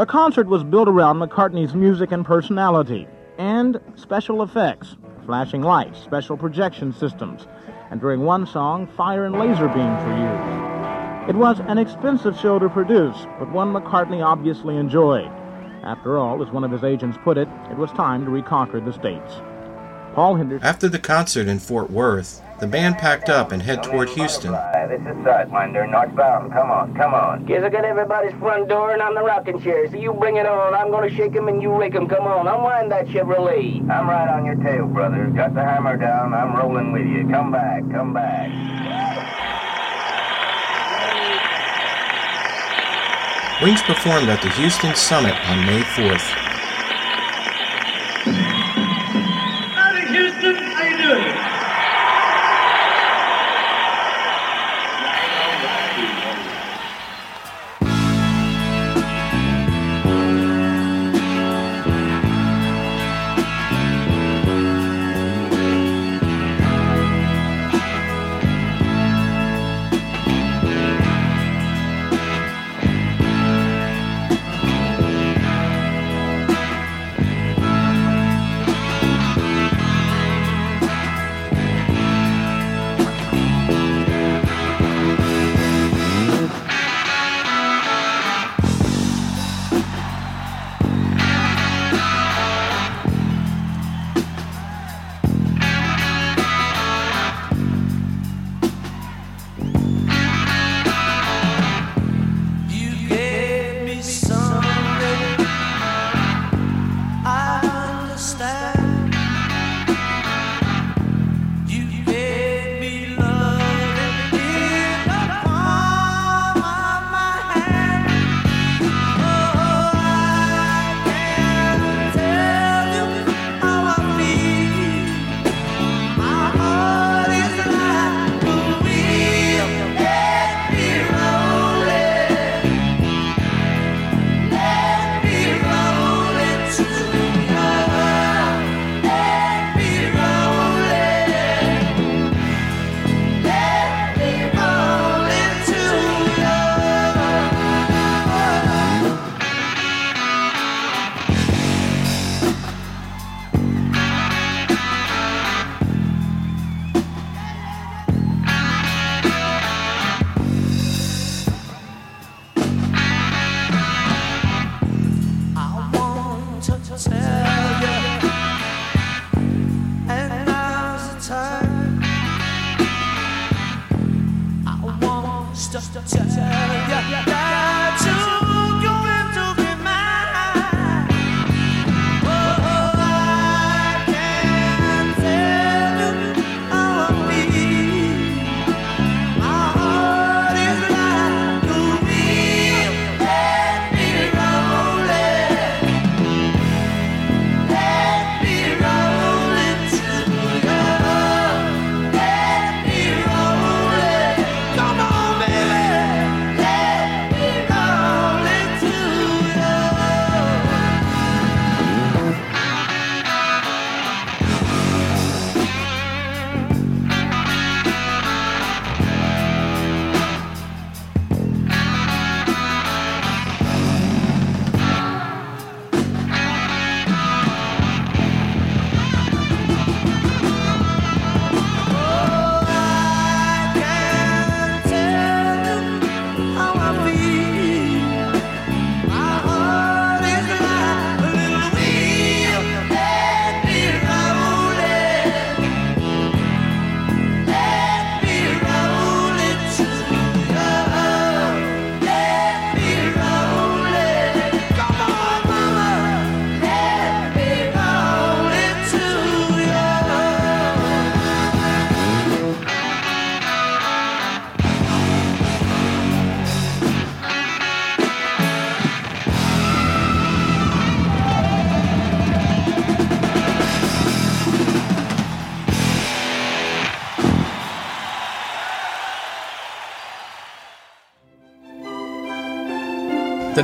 The 0.06 0.12
concert 0.12 0.46
was 0.46 0.64
built 0.64 0.88
around 0.88 1.18
McCartney's 1.18 1.74
music 1.74 2.12
and 2.12 2.24
personality, 2.24 3.08
and 3.40 3.82
special 3.96 4.44
effects, 4.44 4.98
flashing 5.26 5.64
lights, 5.64 6.00
special 6.00 6.38
projection 6.38 6.94
systems, 6.94 7.48
and 7.90 8.00
during 8.00 8.22
one 8.22 8.46
song, 8.46 8.86
fire 8.86 9.26
and 9.26 9.34
laser 9.34 9.68
beams 9.68 10.04
were 10.04 11.26
used. 11.26 11.30
It 11.30 11.36
was 11.36 11.60
an 11.62 11.80
expensive 11.80 12.40
show 12.40 12.60
to 12.60 12.70
produce, 12.70 13.18
but 13.40 13.52
one 13.52 13.74
McCartney 13.74 14.24
obviously 14.24 14.78
enjoyed. 14.78 15.32
After 15.84 16.20
all, 16.20 16.40
as 16.44 16.52
one 16.52 16.64
of 16.64 16.70
his 16.70 16.84
agents 16.84 17.18
put 17.24 17.40
it, 17.40 17.50
it 17.72 17.78
was 17.78 17.90
time 17.94 18.26
to 18.26 18.30
reconquer 18.30 18.80
the 18.80 18.94
States. 18.94 19.42
Paul 20.14 20.36
Henderson. 20.36 20.68
After 20.68 20.88
the 20.88 21.00
concert 21.00 21.48
in 21.48 21.58
Fort 21.58 21.90
Worth, 21.90 22.44
the 22.60 22.68
band 22.68 22.98
packed 22.98 23.30
up 23.30 23.52
and 23.52 23.62
head 23.62 23.84
toward 23.84 24.10
Houston. 24.10 24.54
This 24.88 25.02
is 25.02 25.18
Sidewinder, 25.26 25.90
northbound. 25.90 26.54
Come 26.54 26.72
on, 26.72 26.94
come 26.96 27.14
on. 27.14 27.46
Guess 27.46 27.64
I 27.64 27.70
got 27.70 27.84
everybody's 27.84 28.34
front 28.40 28.70
door 28.70 28.92
and 28.94 29.02
I'm 29.02 29.14
the 29.16 29.24
rocking 29.24 29.60
chair, 29.62 29.90
so 29.90 29.98
you 29.98 30.14
bring 30.14 30.38
it 30.38 30.46
on. 30.46 30.74
I'm 30.74 30.92
gonna 30.92 31.10
shake 31.10 31.36
'em 31.36 31.48
and 31.48 31.62
you 31.62 31.74
rake 31.76 31.96
'em. 31.96 32.08
Come 32.08 32.26
on, 32.26 32.48
unwind 32.48 32.92
that 32.92 33.08
Chevrolet. 33.08 33.82
I'm 33.90 34.10
right 34.10 34.30
on 34.30 34.46
your 34.46 34.56
tail, 34.56 34.86
brother. 34.86 35.26
Got 35.36 35.54
the 35.54 35.64
hammer 35.64 35.98
down. 35.98 36.34
I'm 36.34 36.56
rolling 36.56 36.92
with 36.94 37.06
you. 37.06 37.28
Come 37.30 37.52
back, 37.52 37.84
come 37.92 38.14
back. 38.14 38.50
Wings 43.62 43.82
performed 43.82 44.30
at 44.30 44.42
the 44.42 44.50
Houston 44.50 44.94
Summit 44.96 45.34
on 45.50 45.66
May 45.66 45.82
4th. 45.82 46.55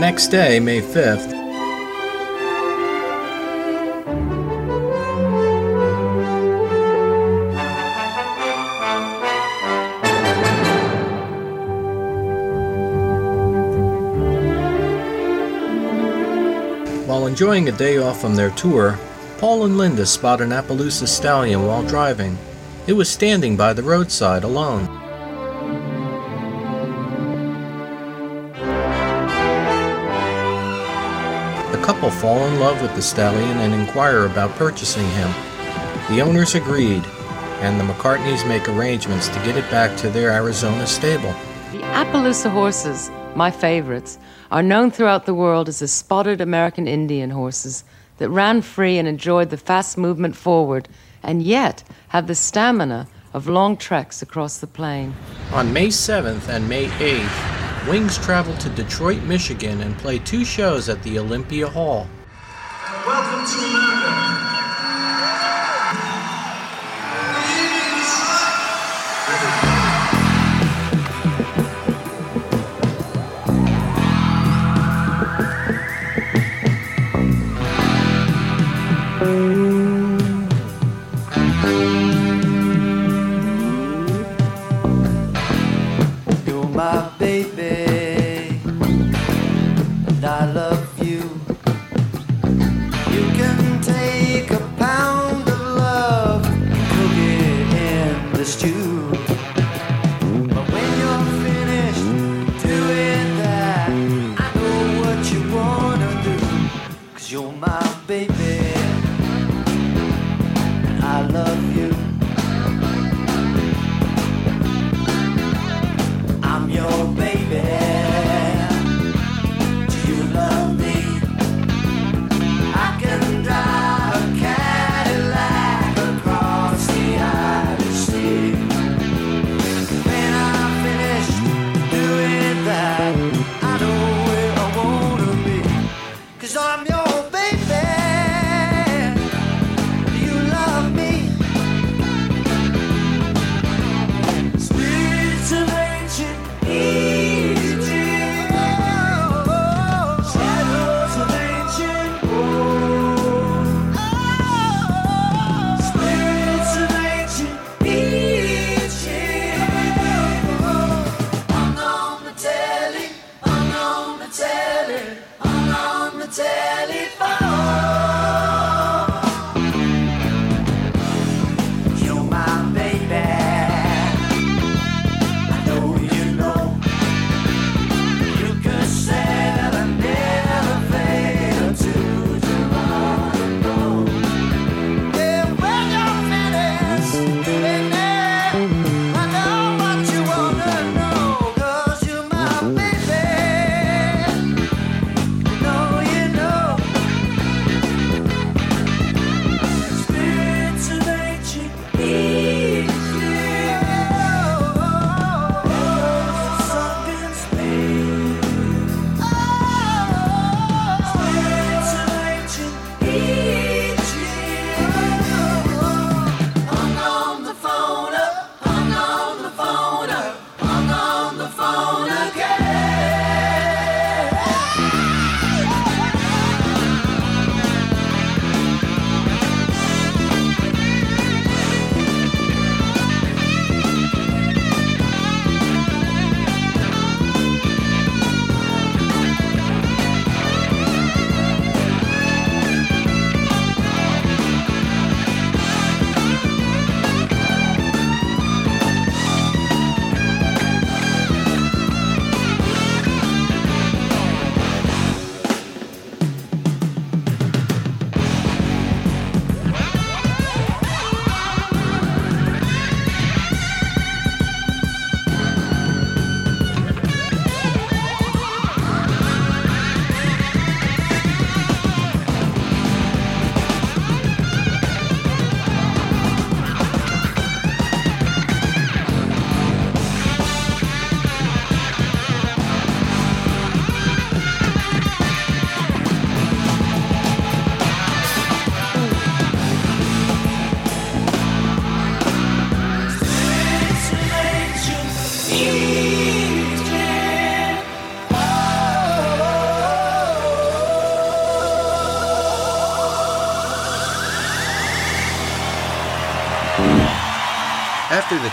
Next 0.02 0.30
day, 0.30 0.60
May 0.60 0.82
5th, 0.82 1.32
while 17.06 17.28
enjoying 17.28 17.70
a 17.70 17.72
day 17.72 17.98
off 17.98 18.20
from 18.20 18.36
their 18.36 18.50
tour, 18.50 18.98
Paul 19.38 19.66
and 19.66 19.78
Linda 19.78 20.08
spot 20.08 20.42
an 20.42 20.50
Appaloosa 20.50 21.08
stallion 21.08 21.68
while 21.68 21.84
driving. 21.84 22.40
It 22.88 22.94
was 22.94 23.08
standing 23.08 23.56
by 23.56 23.74
the 23.74 23.84
roadside 23.84 24.44
alone. 24.44 25.01
Fall 32.22 32.46
in 32.46 32.60
love 32.60 32.80
with 32.84 32.94
the 32.94 33.02
stallion 33.02 33.58
and 33.58 33.74
inquire 33.74 34.28
about 34.28 34.52
purchasing 34.52 35.10
him. 35.10 35.32
The 36.08 36.22
owners 36.22 36.54
agreed, 36.54 37.04
and 37.62 37.80
the 37.80 37.84
McCartneys 37.84 38.48
make 38.48 38.70
arrangements 38.70 39.28
to 39.30 39.40
get 39.44 39.58
it 39.58 39.68
back 39.72 39.98
to 39.98 40.10
their 40.10 40.30
Arizona 40.30 40.86
stable. 40.86 41.34
The 41.72 41.80
Appaloosa 41.80 42.52
horses, 42.52 43.10
my 43.34 43.50
favorites, 43.50 44.20
are 44.52 44.62
known 44.62 44.92
throughout 44.92 45.26
the 45.26 45.34
world 45.34 45.68
as 45.68 45.80
the 45.80 45.88
spotted 45.88 46.42
American 46.42 46.88
Indian 46.88 47.32
horses 47.32 47.84
that 48.20 48.30
ran 48.30 48.62
free 48.62 49.00
and 49.00 49.08
enjoyed 49.08 49.50
the 49.50 49.58
fast 49.58 49.98
movement 49.98 50.36
forward, 50.36 50.88
and 51.24 51.42
yet 51.42 51.84
have 52.10 52.28
the 52.28 52.36
stamina 52.36 53.08
of 53.34 53.48
long 53.48 53.76
treks 53.76 54.22
across 54.22 54.60
the 54.60 54.68
plain. 54.68 55.16
On 55.54 55.74
May 55.74 55.88
7th 55.88 56.50
and 56.50 56.70
May 56.70 56.86
8th, 56.86 57.61
Wings 57.88 58.20
traveled 58.20 58.60
to 58.60 58.70
Detroit, 58.70 59.24
Michigan 59.24 59.82
and 59.82 59.98
played 59.98 60.24
two 60.24 60.46
shows 60.46 60.88
at 60.88 61.02
the 61.02 61.18
Olympia 61.18 61.68
Hall. 61.68 62.08
Welcome 63.08 63.46
to 63.48 63.91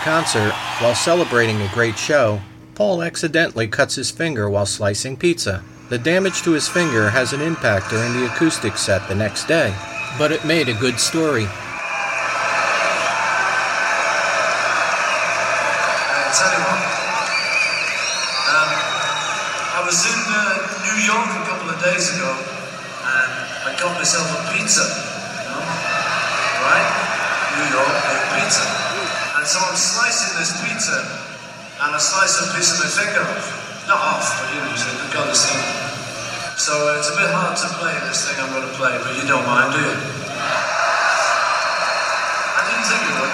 concert, 0.03 0.51
while 0.79 0.95
celebrating 0.95 1.61
a 1.61 1.71
great 1.73 1.97
show, 1.97 2.41
Paul 2.75 3.03
accidentally 3.03 3.67
cuts 3.67 3.95
his 3.95 4.11
finger 4.11 4.49
while 4.49 4.65
slicing 4.65 5.17
pizza. 5.17 5.63
The 5.89 5.97
damage 5.97 6.41
to 6.43 6.51
his 6.51 6.67
finger 6.67 7.09
has 7.09 7.33
an 7.33 7.41
impact 7.41 7.89
during 7.89 8.13
the 8.13 8.25
acoustic 8.25 8.77
set 8.77 9.07
the 9.07 9.15
next 9.15 9.47
day, 9.47 9.73
but 10.17 10.31
it 10.31 10.45
made 10.45 10.69
a 10.69 10.73
good 10.73 10.99
story. 10.99 11.45
I 11.45 11.51
tell 16.31 16.51
you 16.53 16.61
what, 16.65 16.81
um, 18.53 18.71
I 19.75 19.81
was 19.85 20.05
in 20.05 20.19
uh, 20.27 20.67
New 20.85 20.97
York 21.05 21.29
a 21.29 21.43
couple 21.49 21.69
of 21.69 21.81
days 21.83 22.15
ago 22.15 22.31
and 22.31 23.31
I 23.65 23.75
got 23.79 23.95
myself 23.97 24.27
a 24.29 24.41
pizza, 24.53 24.83
you 24.83 25.49
know, 25.49 25.59
right? 26.63 26.99
pizza. 28.49 28.65
And 29.37 29.45
so 29.45 29.59
I'm 29.61 29.75
slicing 29.75 30.33
this 30.39 30.57
pizza, 30.63 30.97
and 31.81 31.93
I 31.93 31.99
slice 31.99 32.41
a 32.41 32.49
piece 32.57 32.73
of 32.73 32.79
my 32.81 32.89
finger 32.89 33.21
off. 33.21 33.45
Not 33.87 34.01
off, 34.01 34.25
but 34.41 34.49
you 34.53 34.61
know, 34.61 34.73
so 34.75 34.89
you've 34.89 35.13
got 35.13 35.27
this 35.27 35.45
thing. 35.45 35.61
So 36.57 36.73
uh, 36.73 36.99
it's 36.99 37.09
a 37.09 37.15
bit 37.15 37.29
hard 37.31 37.55
to 37.57 37.67
play 37.79 37.93
this 38.09 38.27
thing 38.27 38.35
I'm 38.41 38.51
going 38.51 38.67
to 38.67 38.75
play, 38.75 38.97
but 38.99 39.15
you 39.15 39.25
don't 39.29 39.45
mind, 39.45 39.73
do 39.73 39.79
you? 39.79 39.95
I 42.57 42.61
didn't 42.67 42.85
think 42.89 43.01
you 43.05 43.13
would. 43.21 43.33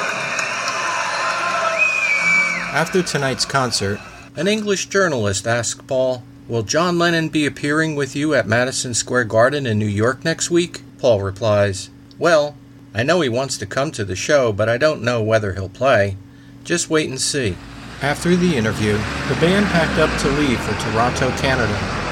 After 2.96 3.12
tonight's 3.12 3.44
concert, 3.44 4.00
an 4.38 4.48
English 4.48 4.86
journalist 4.86 5.46
asked 5.46 5.86
Paul, 5.86 6.24
Will 6.48 6.64
John 6.64 6.98
Lennon 6.98 7.28
be 7.28 7.46
appearing 7.46 7.94
with 7.94 8.16
you 8.16 8.34
at 8.34 8.48
Madison 8.48 8.94
Square 8.94 9.26
Garden 9.26 9.68
in 9.68 9.78
New 9.78 9.86
York 9.86 10.24
next 10.24 10.50
week? 10.50 10.82
Paul 10.98 11.22
replies, 11.22 11.90
Well, 12.18 12.56
I 12.94 13.04
know 13.04 13.20
he 13.20 13.28
wants 13.28 13.58
to 13.58 13.66
come 13.66 13.92
to 13.92 14.06
the 14.06 14.16
show, 14.16 14.54
but 14.54 14.70
I 14.70 14.78
don't 14.78 15.02
know 15.02 15.22
whether 15.22 15.56
he'll 15.56 15.68
play. 15.68 16.16
Just 16.64 16.90
wait 16.90 17.10
and 17.10 17.20
see. 17.20 17.58
After 18.02 18.34
the 18.38 18.56
interview, 18.56 18.94
the 18.94 19.38
band 19.42 19.66
packed 19.66 20.00
up 20.00 20.18
to 20.22 20.30
leave 20.30 20.62
for 20.62 20.80
Toronto, 20.80 21.32
Canada. 21.32 22.05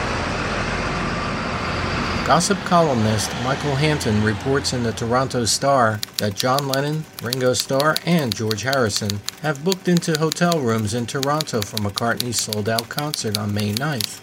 Gossip 2.26 2.58
columnist 2.60 3.30
Michael 3.44 3.76
Hampton 3.76 4.24
reports 4.24 4.72
in 4.72 4.82
the 4.82 4.94
Toronto 4.94 5.44
Star 5.44 6.00
that 6.20 6.36
John 6.36 6.70
Lennon, 6.70 7.04
Ringo 7.22 7.52
Starr, 7.52 7.98
and 8.06 8.34
George 8.34 8.62
Harrison 8.62 9.20
have 9.42 9.66
booked 9.66 9.90
into 9.90 10.18
hotel 10.18 10.62
rooms 10.62 10.94
in 10.94 11.06
Toronto 11.06 11.62
for 11.62 11.76
McCartney's 11.80 12.40
sold 12.40 12.70
out 12.70 12.88
concert 12.88 13.38
on 13.38 13.54
May 13.54 13.74
9th. 13.74 14.22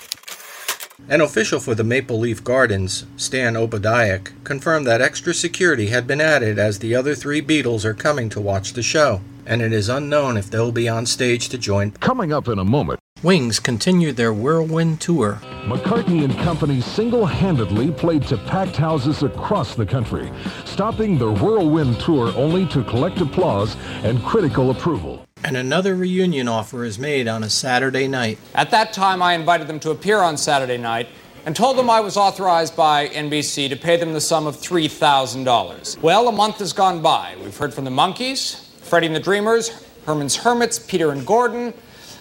An 1.10 1.20
official 1.20 1.60
for 1.60 1.74
the 1.74 1.84
Maple 1.84 2.18
Leaf 2.18 2.42
Gardens, 2.42 3.04
Stan 3.18 3.52
Obodiac, 3.52 4.32
confirmed 4.44 4.86
that 4.86 5.02
extra 5.02 5.34
security 5.34 5.88
had 5.88 6.06
been 6.06 6.22
added 6.22 6.58
as 6.58 6.78
the 6.78 6.94
other 6.94 7.14
three 7.14 7.42
Beatles 7.42 7.84
are 7.84 7.92
coming 7.92 8.30
to 8.30 8.40
watch 8.40 8.72
the 8.72 8.82
show, 8.82 9.20
and 9.44 9.60
it 9.60 9.74
is 9.74 9.90
unknown 9.90 10.38
if 10.38 10.50
they'll 10.50 10.72
be 10.72 10.88
on 10.88 11.04
stage 11.04 11.50
to 11.50 11.58
join. 11.58 11.90
Coming 11.90 12.32
up 12.32 12.48
in 12.48 12.58
a 12.58 12.64
moment. 12.64 12.99
Wings 13.22 13.60
continued 13.60 14.16
their 14.16 14.32
whirlwind 14.32 14.98
tour. 14.98 15.38
McCartney 15.66 16.24
and 16.24 16.34
Company 16.38 16.80
single-handedly 16.80 17.90
played 17.90 18.22
to 18.28 18.38
packed 18.38 18.76
houses 18.76 19.22
across 19.22 19.74
the 19.74 19.84
country, 19.84 20.32
stopping 20.64 21.18
the 21.18 21.30
whirlwind 21.30 22.00
tour 22.00 22.32
only 22.34 22.64
to 22.68 22.82
collect 22.82 23.20
applause 23.20 23.76
and 24.04 24.22
critical 24.24 24.70
approval. 24.70 25.26
And 25.44 25.58
another 25.58 25.96
reunion 25.96 26.48
offer 26.48 26.82
is 26.82 26.98
made 26.98 27.28
on 27.28 27.42
a 27.42 27.50
Saturday 27.50 28.08
night. 28.08 28.38
At 28.54 28.70
that 28.70 28.94
time, 28.94 29.20
I 29.20 29.34
invited 29.34 29.66
them 29.66 29.80
to 29.80 29.90
appear 29.90 30.20
on 30.20 30.38
Saturday 30.38 30.78
night 30.78 31.08
and 31.44 31.54
told 31.54 31.76
them 31.76 31.90
I 31.90 32.00
was 32.00 32.16
authorized 32.16 32.74
by 32.74 33.08
NBC 33.08 33.68
to 33.68 33.76
pay 33.76 33.98
them 33.98 34.14
the 34.14 34.20
sum 34.22 34.46
of 34.46 34.56
$3,000. 34.56 36.00
Well, 36.00 36.26
a 36.28 36.32
month 36.32 36.60
has 36.60 36.72
gone 36.72 37.02
by. 37.02 37.36
We've 37.42 37.54
heard 37.54 37.74
from 37.74 37.84
the 37.84 37.90
Monkees, 37.90 38.64
Freddie 38.78 39.08
and 39.08 39.16
the 39.16 39.20
Dreamers, 39.20 39.84
Herman's 40.06 40.36
Hermits, 40.36 40.78
Peter 40.78 41.10
and 41.10 41.26
Gordon, 41.26 41.74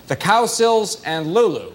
the 0.09 0.17
Cowsills, 0.17 1.01
and 1.05 1.33
Lulu. 1.33 1.71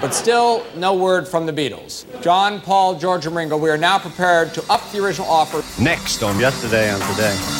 But 0.00 0.12
still, 0.12 0.66
no 0.74 0.94
word 0.94 1.28
from 1.28 1.46
the 1.46 1.52
Beatles. 1.52 2.04
John, 2.20 2.60
Paul, 2.60 2.98
George, 2.98 3.26
and 3.26 3.36
Ringo, 3.36 3.56
we 3.56 3.70
are 3.70 3.78
now 3.78 3.98
prepared 3.98 4.52
to 4.54 4.72
up 4.72 4.82
the 4.90 5.02
original 5.02 5.28
offer. 5.28 5.62
Next 5.80 6.22
on 6.24 6.38
Yesterday 6.40 6.90
and 6.90 7.00
Today. 7.14 7.59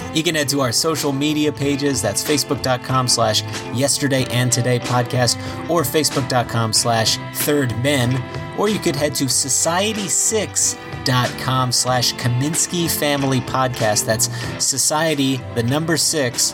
You 0.13 0.23
can 0.23 0.35
head 0.35 0.49
to 0.49 0.61
our 0.61 0.71
social 0.71 1.11
media 1.11 1.51
pages. 1.51 2.01
That's 2.01 2.23
facebook.com 2.23 3.07
slash 3.07 3.43
yesterday 3.73 4.25
and 4.31 4.51
today 4.51 4.79
podcast 4.79 5.37
or 5.69 5.83
facebook.com 5.83 6.73
slash 6.73 7.17
third 7.39 7.77
men. 7.83 8.19
Or 8.57 8.67
you 8.69 8.79
could 8.79 8.95
head 8.95 9.13
to 9.15 9.25
society6.com 9.25 11.71
slash 11.71 12.13
Kaminski 12.15 12.89
Family 12.91 13.39
Podcast. 13.41 14.05
That's 14.05 14.29
society, 14.63 15.37
the 15.55 15.63
number 15.63 15.97
six, 15.97 16.53